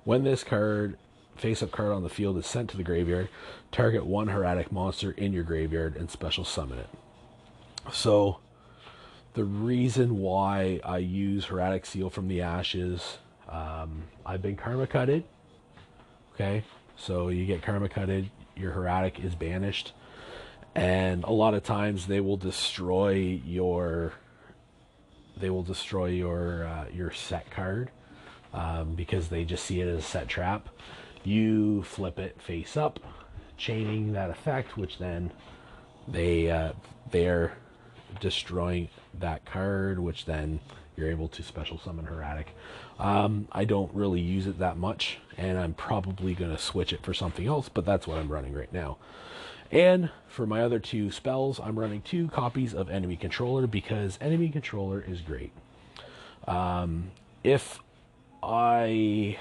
[0.03, 0.97] When this card
[1.39, 3.29] face up card on the field is sent to the graveyard,
[3.71, 6.89] target one Hieratic monster in your graveyard and special summon it.
[7.91, 8.39] So,
[9.33, 15.23] the reason why I use Hieratic Seal from the Ashes, um, I've been Karma Cutted.
[16.33, 16.63] Okay,
[16.97, 19.93] so you get Karma Cutted, your Hieratic is banished,
[20.75, 24.13] and a lot of times they will destroy your
[25.37, 27.91] they will destroy your uh, your set card
[28.53, 30.69] um, because they just see it as a set trap
[31.29, 32.99] you flip it face up,
[33.57, 35.31] chaining that effect, which then
[36.07, 36.73] they uh,
[37.11, 37.53] they're
[38.19, 40.59] destroying that card, which then
[40.95, 42.55] you're able to special summon Hieratic.
[42.97, 47.03] Um, I don't really use it that much, and I'm probably going to switch it
[47.03, 48.97] for something else, but that's what I'm running right now.
[49.71, 54.49] And for my other two spells, I'm running two copies of Enemy Controller because Enemy
[54.49, 55.51] Controller is great.
[56.47, 57.11] Um,
[57.43, 57.79] if
[58.41, 59.37] I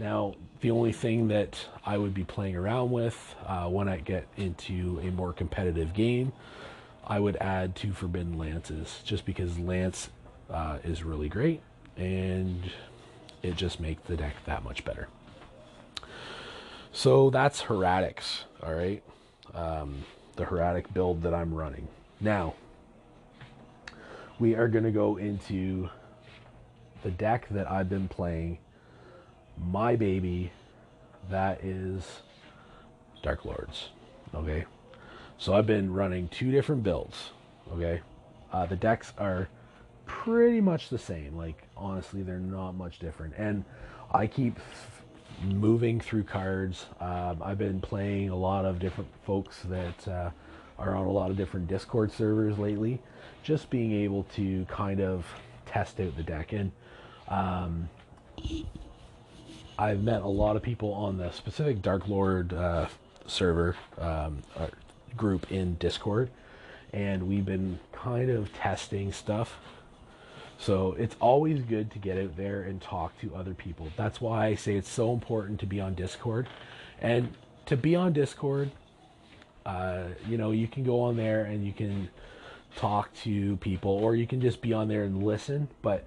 [0.00, 4.26] now, the only thing that I would be playing around with uh, when I get
[4.36, 6.32] into a more competitive game,
[7.06, 10.10] I would add two Forbidden Lances, just because Lance
[10.48, 11.60] uh, is really great
[11.96, 12.70] and
[13.42, 15.08] it just makes the deck that much better.
[16.92, 19.02] So that's Hieratics, all right?
[19.54, 20.04] Um,
[20.36, 21.88] the Hieratic build that I'm running.
[22.20, 22.54] Now,
[24.38, 25.88] we are going to go into
[27.02, 28.58] the deck that I've been playing.
[29.62, 30.52] My baby,
[31.28, 32.22] that is
[33.22, 33.90] Dark Lords,
[34.34, 34.64] okay?
[35.38, 37.30] So I've been running two different builds,
[37.72, 38.00] okay?
[38.52, 39.48] Uh, the decks are
[40.06, 41.36] pretty much the same.
[41.36, 43.34] Like, honestly, they're not much different.
[43.36, 43.64] And
[44.12, 44.58] I keep
[45.44, 46.86] moving through cards.
[47.00, 50.30] Um, I've been playing a lot of different folks that uh,
[50.78, 53.00] are on a lot of different Discord servers lately.
[53.42, 55.26] Just being able to kind of
[55.66, 56.52] test out the deck.
[56.52, 56.72] And
[57.28, 57.88] um,
[59.80, 62.88] I've met a lot of people on the specific Dark Lord uh,
[63.26, 64.68] server um, uh,
[65.16, 66.30] group in Discord.
[66.92, 69.58] And we've been kind of testing stuff
[70.60, 73.88] so it's always good to get out there and talk to other people.
[73.96, 76.48] That's why I say it's so important to be on Discord.
[77.00, 78.70] And to be on Discord,
[79.64, 82.10] uh, you know, you can go on there and you can
[82.76, 85.68] talk to people or you can just be on there and listen.
[85.80, 86.04] But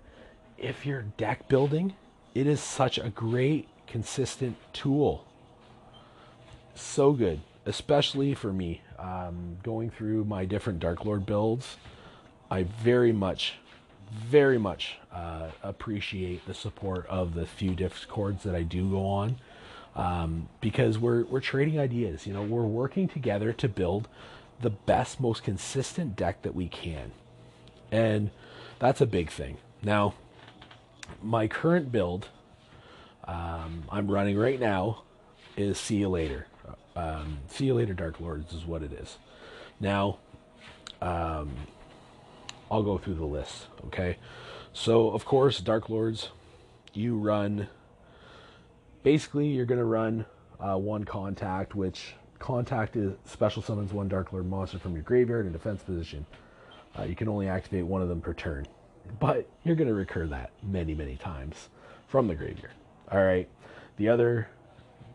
[0.60, 1.96] if you're deck building,
[2.34, 5.26] it is such a great, consistent tool.
[6.76, 8.82] So good, especially for me.
[8.98, 11.78] Um, going through my different Dark Lord builds,
[12.50, 13.56] I very much
[14.14, 19.38] very much uh, appreciate the support of the few discords that I do go on
[19.96, 22.28] um, because we're we're trading ideas.
[22.28, 24.08] You know, we're working together to build
[24.62, 27.12] the best, most consistent deck that we can,
[27.92, 28.32] and
[28.80, 29.58] that's a big thing.
[29.82, 30.14] Now,
[31.22, 32.30] my current build
[33.26, 35.04] um, I'm running right now
[35.56, 36.48] is See You Later.
[36.96, 39.18] Um, See You Later, Dark Lords is what it is.
[39.80, 40.20] Now,
[41.02, 41.52] um,
[42.70, 44.18] I'll go through the list, okay?
[44.74, 46.30] So, of course, Dark Lords,
[46.94, 47.68] you run.
[49.04, 50.26] Basically, you're going to run
[50.60, 55.46] uh, one contact, which contact is special summons one Dark Lord monster from your graveyard
[55.46, 56.26] in defense position.
[56.98, 58.66] Uh, you can only activate one of them per turn,
[59.20, 61.70] but you're going to recur that many, many times
[62.08, 62.74] from the graveyard.
[63.12, 63.48] All right.
[63.98, 64.48] The other,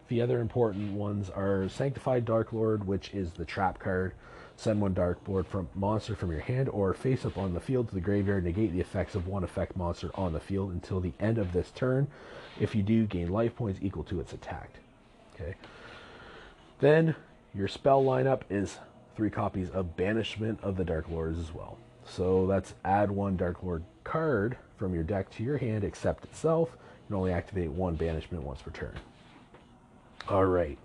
[0.08, 4.12] the other important ones are Sanctified Dark Lord, which is the trap card.
[4.56, 7.88] Send one Dark Lord from monster from your hand or face up on the field
[7.88, 8.44] to the graveyard.
[8.44, 11.70] Negate the effects of one effect monster on the field until the end of this
[11.70, 12.08] turn.
[12.58, 14.70] If you do, gain life points equal to its attack.
[15.34, 15.54] Okay.
[16.80, 17.14] Then
[17.54, 18.78] your spell lineup is
[19.16, 21.78] three copies of Banishment of the Dark Lords as well.
[22.10, 26.70] So that's add one Dark Lord card from your deck to your hand except itself.
[26.72, 28.94] You can only activate one banishment once per turn.
[30.28, 30.78] All right.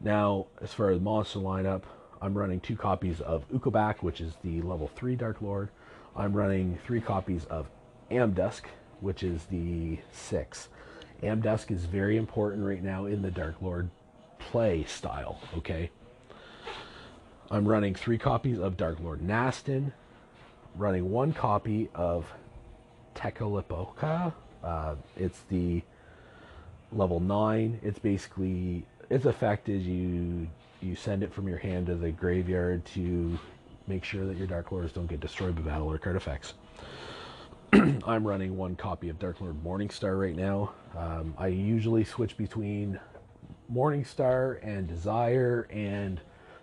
[0.00, 1.82] Now, as far as monster lineup,
[2.22, 5.68] I'm running two copies of Ukoback, which is the level 3 Dark Lord.
[6.16, 7.68] I'm running three copies of
[8.10, 8.62] Amdusc,
[9.00, 10.68] which is the 6.
[11.22, 13.90] Amdusc is very important right now in the Dark Lord
[14.38, 15.90] play style, okay?
[17.50, 19.92] I'm running three copies of Dark Lord Nasten,
[20.76, 22.26] running one copy of
[23.14, 24.32] Tezcatlipoca.
[24.62, 25.82] Uh, it's the
[26.92, 27.80] level 9.
[27.82, 30.48] It's basically, its effect is you
[30.82, 33.38] you send it from your hand to the graveyard to
[33.86, 36.54] make sure that your Dark Lords don't get destroyed by battle or card effects.
[37.72, 40.72] I'm running one copy of Dark Lord Morningstar right now.
[40.96, 42.98] Um, I usually switch between
[43.72, 46.20] Morningstar and Desire and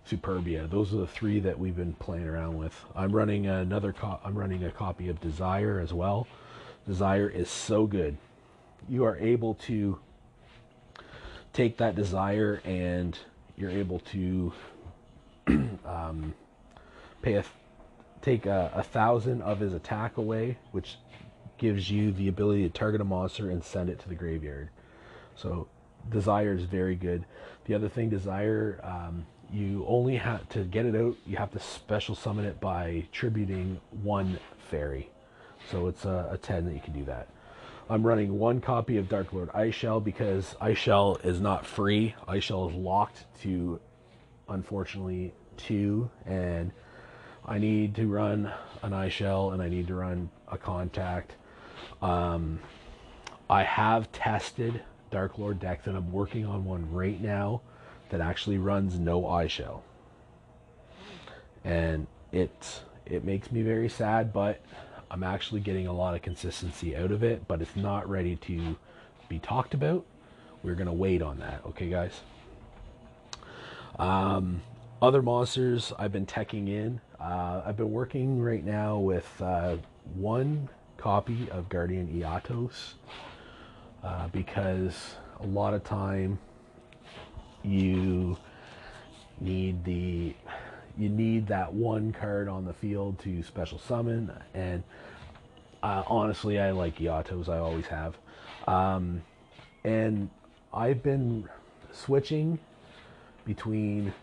[0.08, 0.70] Superbia.
[0.70, 2.86] Those are the three that we've been playing around with.
[2.95, 3.93] I'm running another.
[3.93, 6.28] Co- I'm running a copy of Desire as well.
[6.86, 8.18] Desire is so good.
[8.88, 9.99] You are able to
[11.51, 13.18] take that Desire and
[13.58, 14.53] you're able to
[15.86, 16.34] um,
[17.22, 17.43] pay a
[18.22, 20.97] take a, a thousand of his attack away, which
[21.58, 24.70] gives you the ability to target a monster and send it to the graveyard.
[25.36, 25.68] So
[26.10, 27.26] desire is very good.
[27.66, 31.16] The other thing, desire, um, you only have to get it out.
[31.26, 34.39] You have to special summon it by tributing one
[34.70, 35.10] fairy.
[35.72, 37.28] So it's a, a 10 that you can do that.
[37.89, 42.16] I'm running one copy of Dark Lord Ixchel because Ixchel is not free.
[42.28, 43.80] Ixchel is locked to,
[44.50, 46.72] unfortunately, two, and
[47.45, 48.52] I need to run
[48.84, 51.36] an Ixchel and I need to run a contact.
[52.02, 52.60] Um,
[53.50, 57.62] I have tested Dark Lord decks, and I'm working on one right now
[58.10, 59.82] that actually runs no Ixchel,
[61.64, 64.62] and it it makes me very sad, but
[65.10, 68.76] I'm actually getting a lot of consistency out of it, but it's not ready to
[69.30, 70.05] be talked about.
[70.64, 72.22] We're to wait on that, okay, guys?
[73.97, 74.62] Um,
[75.01, 76.99] other monsters I've been teching in.
[77.20, 79.78] Uh, I've been working right now with uh,
[80.16, 82.93] one copy of Guardian Eatos
[84.03, 86.39] uh, because a lot of time
[87.68, 88.38] you
[89.39, 90.34] need the
[90.97, 94.82] you need that one card on the field to special summon and
[95.84, 98.18] uh, honestly i like yatos i always have.
[98.68, 99.22] Um,
[99.84, 100.30] and
[100.74, 101.47] i've been
[101.91, 102.59] switching
[103.45, 104.13] between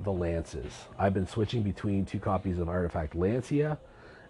[0.00, 0.72] the lances.
[0.98, 3.78] I've been switching between two copies of artifact Lancea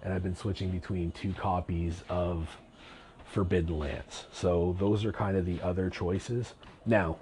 [0.02, 2.48] and i've been switching between two copies of
[3.24, 4.26] forbidden lance.
[4.32, 6.54] So those are kind of the other choices.
[6.86, 7.16] Now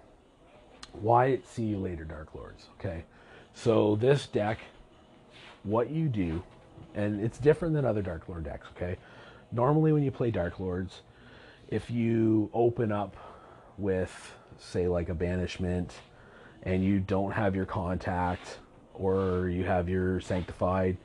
[1.00, 3.04] why it see you later dark lords okay
[3.54, 4.58] so this deck,
[5.62, 6.42] what you do,
[6.94, 8.96] and it's different than other Dark Lord decks, okay?
[9.50, 11.02] Normally when you play Dark Lords,
[11.68, 13.16] if you open up
[13.78, 15.92] with, say, like a banishment,
[16.64, 18.58] and you don't have your contact,
[18.94, 20.96] or you have your sanctified,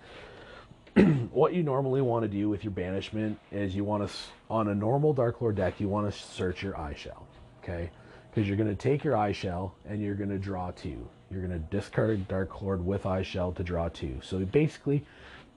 [1.31, 4.15] what you normally want to do with your banishment is you want to,
[4.49, 7.23] on a normal Dark Lord deck, you want to search your Ixchel,
[7.63, 7.91] okay?
[8.37, 11.09] Because you're going to take your Ixchel and you're going to draw two.
[11.31, 14.19] You're going to discard Dark Lord with Ixchel to draw two.
[14.21, 15.03] So basically,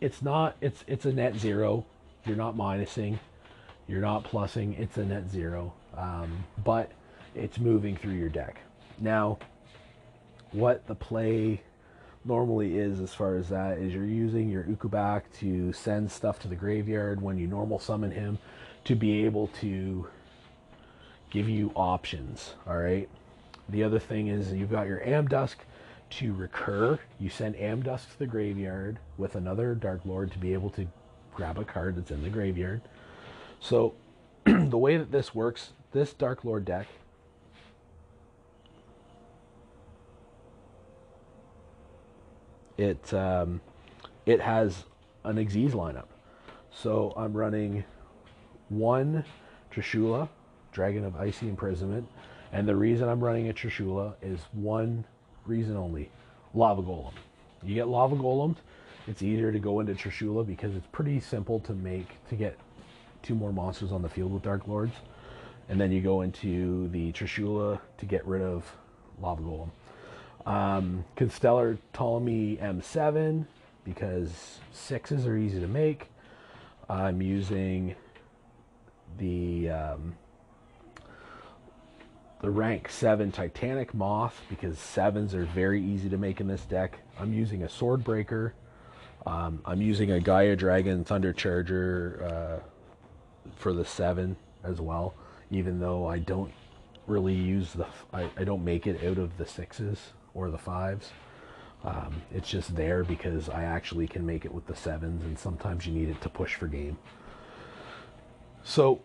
[0.01, 1.85] it's not it's it's a net zero.
[2.24, 3.18] You're not minusing,
[3.87, 4.81] you're not plussing.
[4.81, 6.91] It's a net zero, um, but
[7.35, 8.62] it's moving through your deck.
[8.99, 9.39] Now,
[10.53, 11.61] what the play
[12.24, 16.49] normally is as far as that is you're using your Ukoback to send stuff to
[16.49, 18.39] the graveyard when you normal summon him
[18.85, 20.07] to be able to
[21.31, 22.55] give you options.
[22.66, 23.09] All right.
[23.68, 25.57] The other thing is you've got your Amdusc
[26.11, 26.99] to recur.
[27.18, 30.87] You send Amdusc to the graveyard with another Dark Lord to be able to
[31.35, 32.83] grab a card that's in the graveyard.
[33.61, 33.95] So
[34.45, 36.87] the way that this works, this Dark Lord deck
[42.81, 43.61] it um,
[44.24, 44.85] it has
[45.24, 46.07] an Xyz lineup.
[46.72, 47.85] So I'm running
[48.68, 49.24] one
[49.70, 50.28] Trishula,
[50.72, 52.06] Dragon of Icy Imprisonment,
[52.52, 55.04] and the reason I'm running a Trishula is one
[55.46, 56.10] reason only
[56.54, 57.12] Lava Golem.
[57.62, 58.56] You get Lava Golem,
[59.06, 62.58] it's easier to go into Trishula because it's pretty simple to make to get
[63.22, 64.94] two more monsters on the field with Dark Lords.
[65.68, 68.64] And then you go into the Trishula to get rid of
[69.20, 69.70] Lava Golem.
[70.46, 73.46] Um, Constellar Ptolemy M7
[73.84, 76.08] because sixes are easy to make.
[76.88, 77.94] I'm using
[79.18, 80.16] the um,
[82.41, 86.99] the rank 7 Titanic Moth because 7s are very easy to make in this deck.
[87.18, 88.55] I'm using a Sword Breaker.
[89.26, 95.14] Um, I'm using a Gaia Dragon Thunder Charger uh, for the 7 as well,
[95.51, 96.53] even though I don't
[97.07, 99.99] really use the, I, I don't make it out of the 6s
[100.32, 101.05] or the 5s.
[101.84, 105.86] Um, it's just there because I actually can make it with the 7s and sometimes
[105.86, 106.97] you need it to push for game.
[108.62, 109.03] So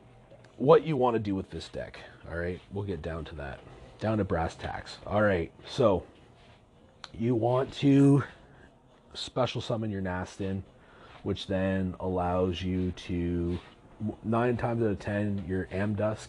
[0.58, 2.00] what you want to do with this deck.
[2.30, 3.60] All right, we'll get down to that.
[4.00, 4.98] Down to brass tacks.
[5.06, 6.04] All right, so
[7.14, 8.24] you want to
[9.14, 10.64] special summon your Nasten,
[11.24, 13.58] which then allows you to
[14.24, 16.28] nine times out of ten your Amdusc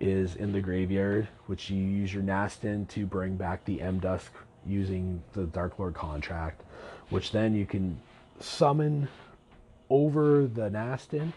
[0.00, 4.28] is in the graveyard, which you use your Nasten to bring back the Amdusc
[4.66, 6.62] using the Dark Lord contract,
[7.10, 8.00] which then you can
[8.40, 9.08] summon
[9.88, 11.32] over the Nasten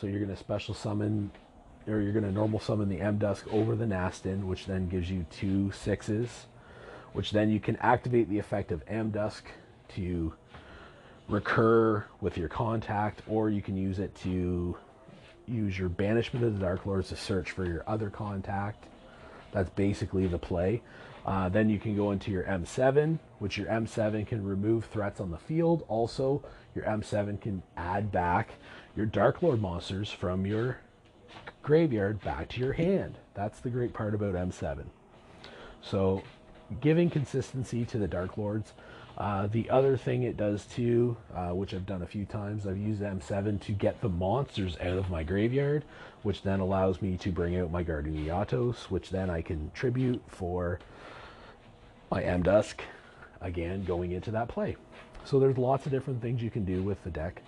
[0.00, 1.30] so you're going to special summon,
[1.86, 5.26] or you're going to normal summon the Amdusc over the Nasten, which then gives you
[5.30, 6.46] two sixes,
[7.14, 9.42] which then you can activate the effect of Amdusc
[9.96, 10.32] to
[11.28, 14.76] recur with your contact, or you can use it to
[15.46, 18.84] use your banishment of the Dark Lords to search for your other contact.
[19.52, 20.82] That's basically the play.
[21.26, 25.30] Uh, then you can go into your M7, which your M7 can remove threats on
[25.30, 25.84] the field.
[25.88, 26.42] Also,
[26.74, 28.52] your M7 can add back
[28.98, 30.78] your Dark Lord monsters from your
[31.62, 33.16] graveyard back to your hand.
[33.32, 34.86] That's the great part about M7.
[35.80, 36.24] So,
[36.80, 38.72] giving consistency to the Dark Lords.
[39.16, 42.76] Uh, the other thing it does too, uh, which I've done a few times, I've
[42.76, 45.84] used M7 to get the monsters out of my graveyard,
[46.24, 50.22] which then allows me to bring out my Guardian Yatos, which then I can tribute
[50.26, 50.80] for
[52.10, 52.80] my Amdusc,
[53.40, 54.74] again, going into that play.
[55.24, 57.42] So there's lots of different things you can do with the deck.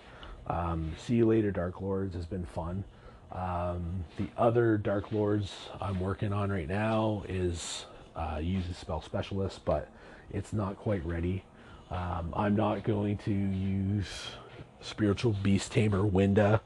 [0.47, 2.83] Um, See You Later Dark Lords has been fun.
[3.31, 7.85] Um, the other Dark Lords I'm working on right now is
[8.15, 9.89] uh, use a spell specialist, but
[10.31, 11.43] it's not quite ready.
[11.89, 14.07] Um, I'm not going to use
[14.81, 16.61] Spiritual Beast Tamer Winda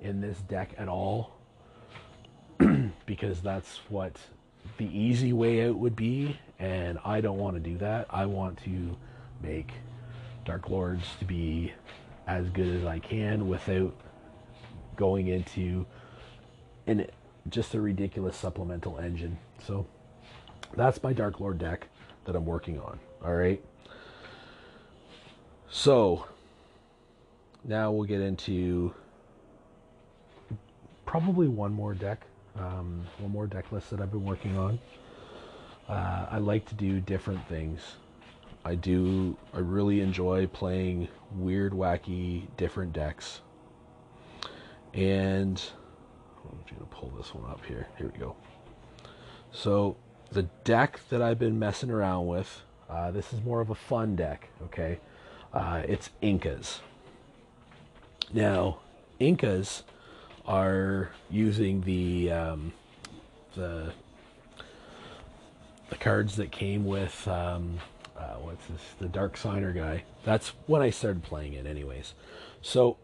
[0.00, 1.32] in this deck at all
[3.06, 4.16] because that's what
[4.78, 8.06] the easy way out would be, and I don't want to do that.
[8.10, 8.96] I want to
[9.42, 9.72] make
[10.44, 11.72] Dark Lords to be
[12.26, 13.94] as good as I can without
[14.96, 15.86] going into
[16.86, 17.06] in
[17.48, 19.38] just a ridiculous supplemental engine.
[19.64, 19.86] So
[20.74, 21.88] That's my Dark Lord deck
[22.24, 22.98] that I'm working on.
[23.24, 23.62] All right.
[25.70, 26.26] So
[27.64, 28.94] now we'll get into
[31.04, 32.22] probably one more deck,
[32.58, 34.78] um, one more deck list that I've been working on.
[35.88, 37.80] Uh, I like to do different things.
[38.66, 39.36] I do.
[39.54, 41.06] I really enjoy playing
[41.36, 43.40] weird, wacky, different decks.
[44.92, 45.62] And
[46.44, 47.86] I'm just gonna pull this one up here.
[47.96, 48.34] Here we go.
[49.52, 49.96] So
[50.32, 52.62] the deck that I've been messing around with.
[52.90, 54.48] Uh, this is more of a fun deck.
[54.64, 54.98] Okay,
[55.52, 56.80] uh, it's Incas.
[58.32, 58.78] Now,
[59.20, 59.84] Incas
[60.44, 62.72] are using the um,
[63.54, 63.92] the
[65.88, 67.78] the cards that came with um,
[68.18, 70.04] uh, what's this the Dark Signer guy.
[70.24, 72.14] That's when I started playing it, anyways.
[72.62, 72.96] So,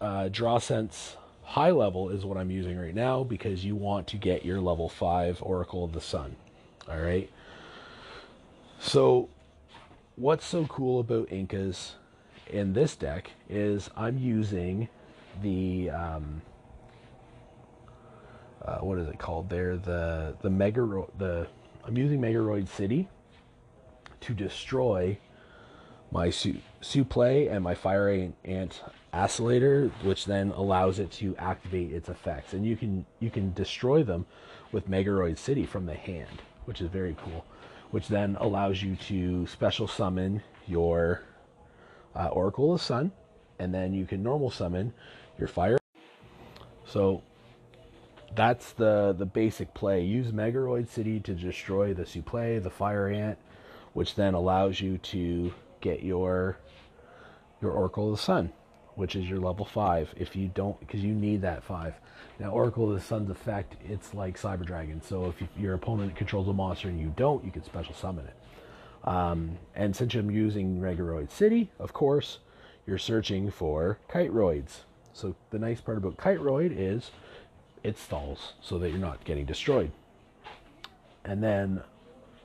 [0.00, 4.16] uh, Draw Sense High Level is what I'm using right now because you want to
[4.16, 6.36] get your level five Oracle of the Sun.
[6.88, 7.30] All right.
[8.80, 9.28] So,
[10.16, 11.96] what's so cool about Incas
[12.46, 14.88] in this deck is I'm using
[15.42, 16.42] the um,
[18.64, 19.76] uh, what is it called there?
[19.76, 20.80] The the mega
[21.18, 21.46] the
[21.84, 23.08] I'm using Megaroid City
[24.20, 25.18] to destroy
[26.10, 32.08] my su- Supay and my Fire Ant Ascator, which then allows it to activate its
[32.08, 32.52] effects.
[32.52, 34.26] And you can you can destroy them
[34.72, 37.44] with Megaroid City from the hand, which is very cool.
[37.90, 41.22] Which then allows you to special summon your
[42.14, 43.12] uh, Oracle of Sun,
[43.58, 44.92] and then you can normal summon
[45.38, 45.78] your Fire.
[46.86, 47.22] So
[48.34, 50.02] that's the the basic play.
[50.04, 53.38] Use Megaroid City to destroy the Supay, the Fire Ant,
[53.98, 56.56] which then allows you to get your
[57.60, 58.52] your Oracle of the Sun,
[58.94, 60.14] which is your level five.
[60.16, 61.94] If you don't, because you need that five.
[62.38, 65.02] Now, Oracle of the Sun's effect, it's like Cyber Dragon.
[65.02, 68.26] So if you, your opponent controls a monster and you don't, you can special summon
[68.26, 69.08] it.
[69.08, 72.38] Um, and since I'm using Megaroid City, of course,
[72.86, 74.82] you're searching for Kiteroids.
[75.12, 77.10] So the nice part about Kiteroid is
[77.82, 79.90] it stalls so that you're not getting destroyed.
[81.24, 81.82] And then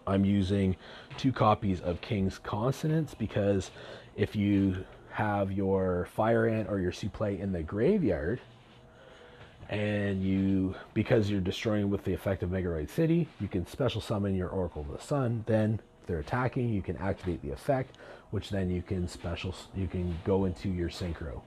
[0.05, 0.75] I'm using
[1.17, 3.71] two copies of King's Consonance because
[4.15, 8.41] if you have your Fire Ant or your Supay in the graveyard,
[9.69, 14.35] and you, because you're destroying with the effect of Megaroid City, you can special summon
[14.35, 15.43] your Oracle of the Sun.
[15.47, 17.97] Then, if they're attacking, you can activate the effect,
[18.31, 21.41] which then you can special, you can go into your Synchro.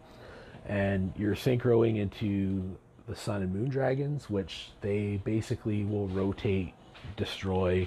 [0.66, 2.76] And you're synchroing into
[3.06, 6.74] the Sun and Moon Dragons, which they basically will rotate,
[7.16, 7.86] destroy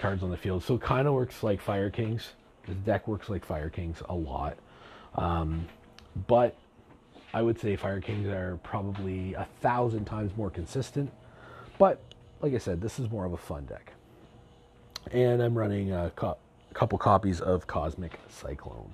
[0.00, 0.64] cards on the field.
[0.64, 2.32] So it kind of works like Fire Kings.
[2.66, 4.56] The deck works like Fire Kings a lot.
[5.14, 5.68] Um,
[6.26, 6.56] but
[7.32, 11.10] I would say Fire Kings are probably a thousand times more consistent.
[11.78, 12.00] But
[12.40, 13.92] like I said, this is more of a fun deck.
[15.12, 16.36] And I'm running a co-
[16.74, 18.92] couple copies of Cosmic Cyclone.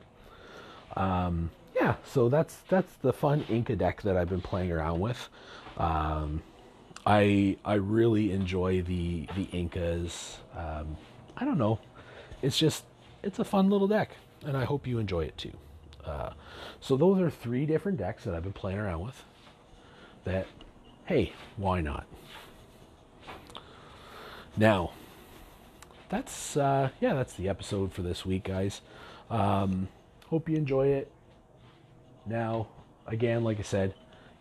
[0.96, 5.28] Um, yeah, so that's that's the fun Inca deck that I've been playing around with.
[5.76, 6.42] Um,
[7.06, 10.38] I I really enjoy the the Incas.
[10.56, 10.96] Um,
[11.36, 11.78] I don't know,
[12.42, 12.84] it's just
[13.22, 14.10] it's a fun little deck,
[14.44, 15.52] and I hope you enjoy it too.
[16.04, 16.30] Uh,
[16.80, 19.24] so those are three different decks that I've been playing around with.
[20.24, 20.46] That,
[21.06, 22.06] hey, why not?
[24.56, 24.92] Now,
[26.08, 28.80] that's uh, yeah, that's the episode for this week, guys.
[29.30, 29.88] Um,
[30.26, 31.10] hope you enjoy it.
[32.24, 32.68] Now,
[33.06, 33.94] again, like I said,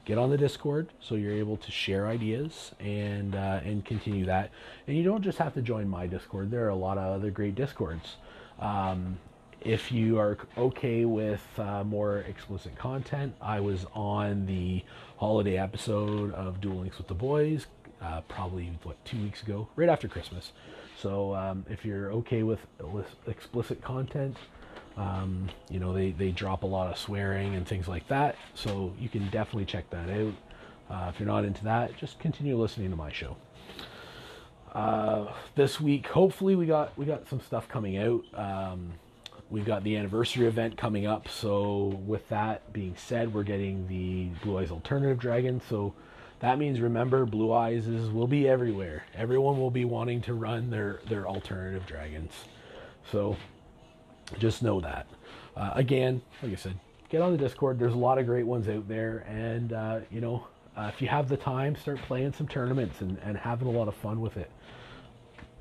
[0.05, 4.51] get on the Discord so you're able to share ideas and uh, and continue that.
[4.87, 6.51] And you don't just have to join my Discord.
[6.51, 8.15] There are a lot of other great Discords.
[8.59, 9.17] Um,
[9.61, 14.83] if you are okay with uh, more explicit content, I was on the
[15.17, 17.65] holiday episode of Duel Links with the Boys,
[17.99, 20.51] uh, probably what two weeks ago, right after Christmas.
[20.99, 22.59] So um, if you're okay with
[23.27, 24.37] explicit content,
[24.97, 28.35] um, you know, they, they drop a lot of swearing and things like that.
[28.53, 30.33] So you can definitely check that out.
[30.89, 33.35] Uh, if you're not into that, just continue listening to my show.
[34.73, 38.23] Uh, this week, hopefully, we got we got some stuff coming out.
[38.33, 38.91] Um,
[39.49, 41.29] we've got the anniversary event coming up.
[41.29, 45.61] So with that being said, we're getting the Blue Eyes Alternative Dragon.
[45.69, 45.93] So
[46.39, 49.05] that means remember, Blue Eyes is, will be everywhere.
[49.15, 52.33] Everyone will be wanting to run their their alternative dragons.
[53.11, 53.37] So
[54.39, 55.07] just know that.
[55.55, 57.79] Uh, again, like I said, get on the Discord.
[57.79, 61.07] There's a lot of great ones out there, and uh, you know, uh, if you
[61.07, 64.37] have the time, start playing some tournaments and, and having a lot of fun with
[64.37, 64.51] it.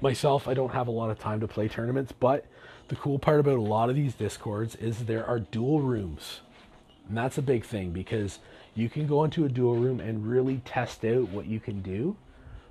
[0.00, 2.44] Myself, I don't have a lot of time to play tournaments, but
[2.88, 6.40] the cool part about a lot of these Discords is there are duel rooms,
[7.08, 8.40] and that's a big thing because
[8.74, 12.16] you can go into a duel room and really test out what you can do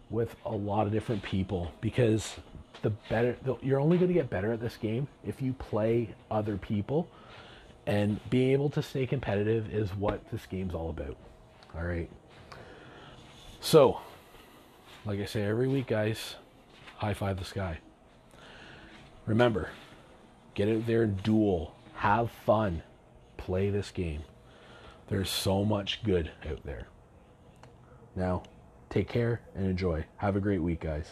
[0.09, 2.35] with a lot of different people because
[2.81, 6.13] the better the, you're only going to get better at this game if you play
[6.31, 7.07] other people
[7.85, 11.17] and being able to stay competitive is what this game's all about.
[11.75, 12.09] All right.
[13.59, 13.99] So,
[15.05, 16.35] like I say every week, guys,
[16.97, 17.79] high five the sky.
[19.25, 19.69] Remember,
[20.53, 21.75] get out there and duel.
[21.95, 22.83] Have fun.
[23.37, 24.23] Play this game.
[25.07, 26.87] There's so much good out there.
[28.15, 28.43] Now,
[28.89, 30.05] take care and enjoy.
[30.17, 31.11] Have a great week, guys.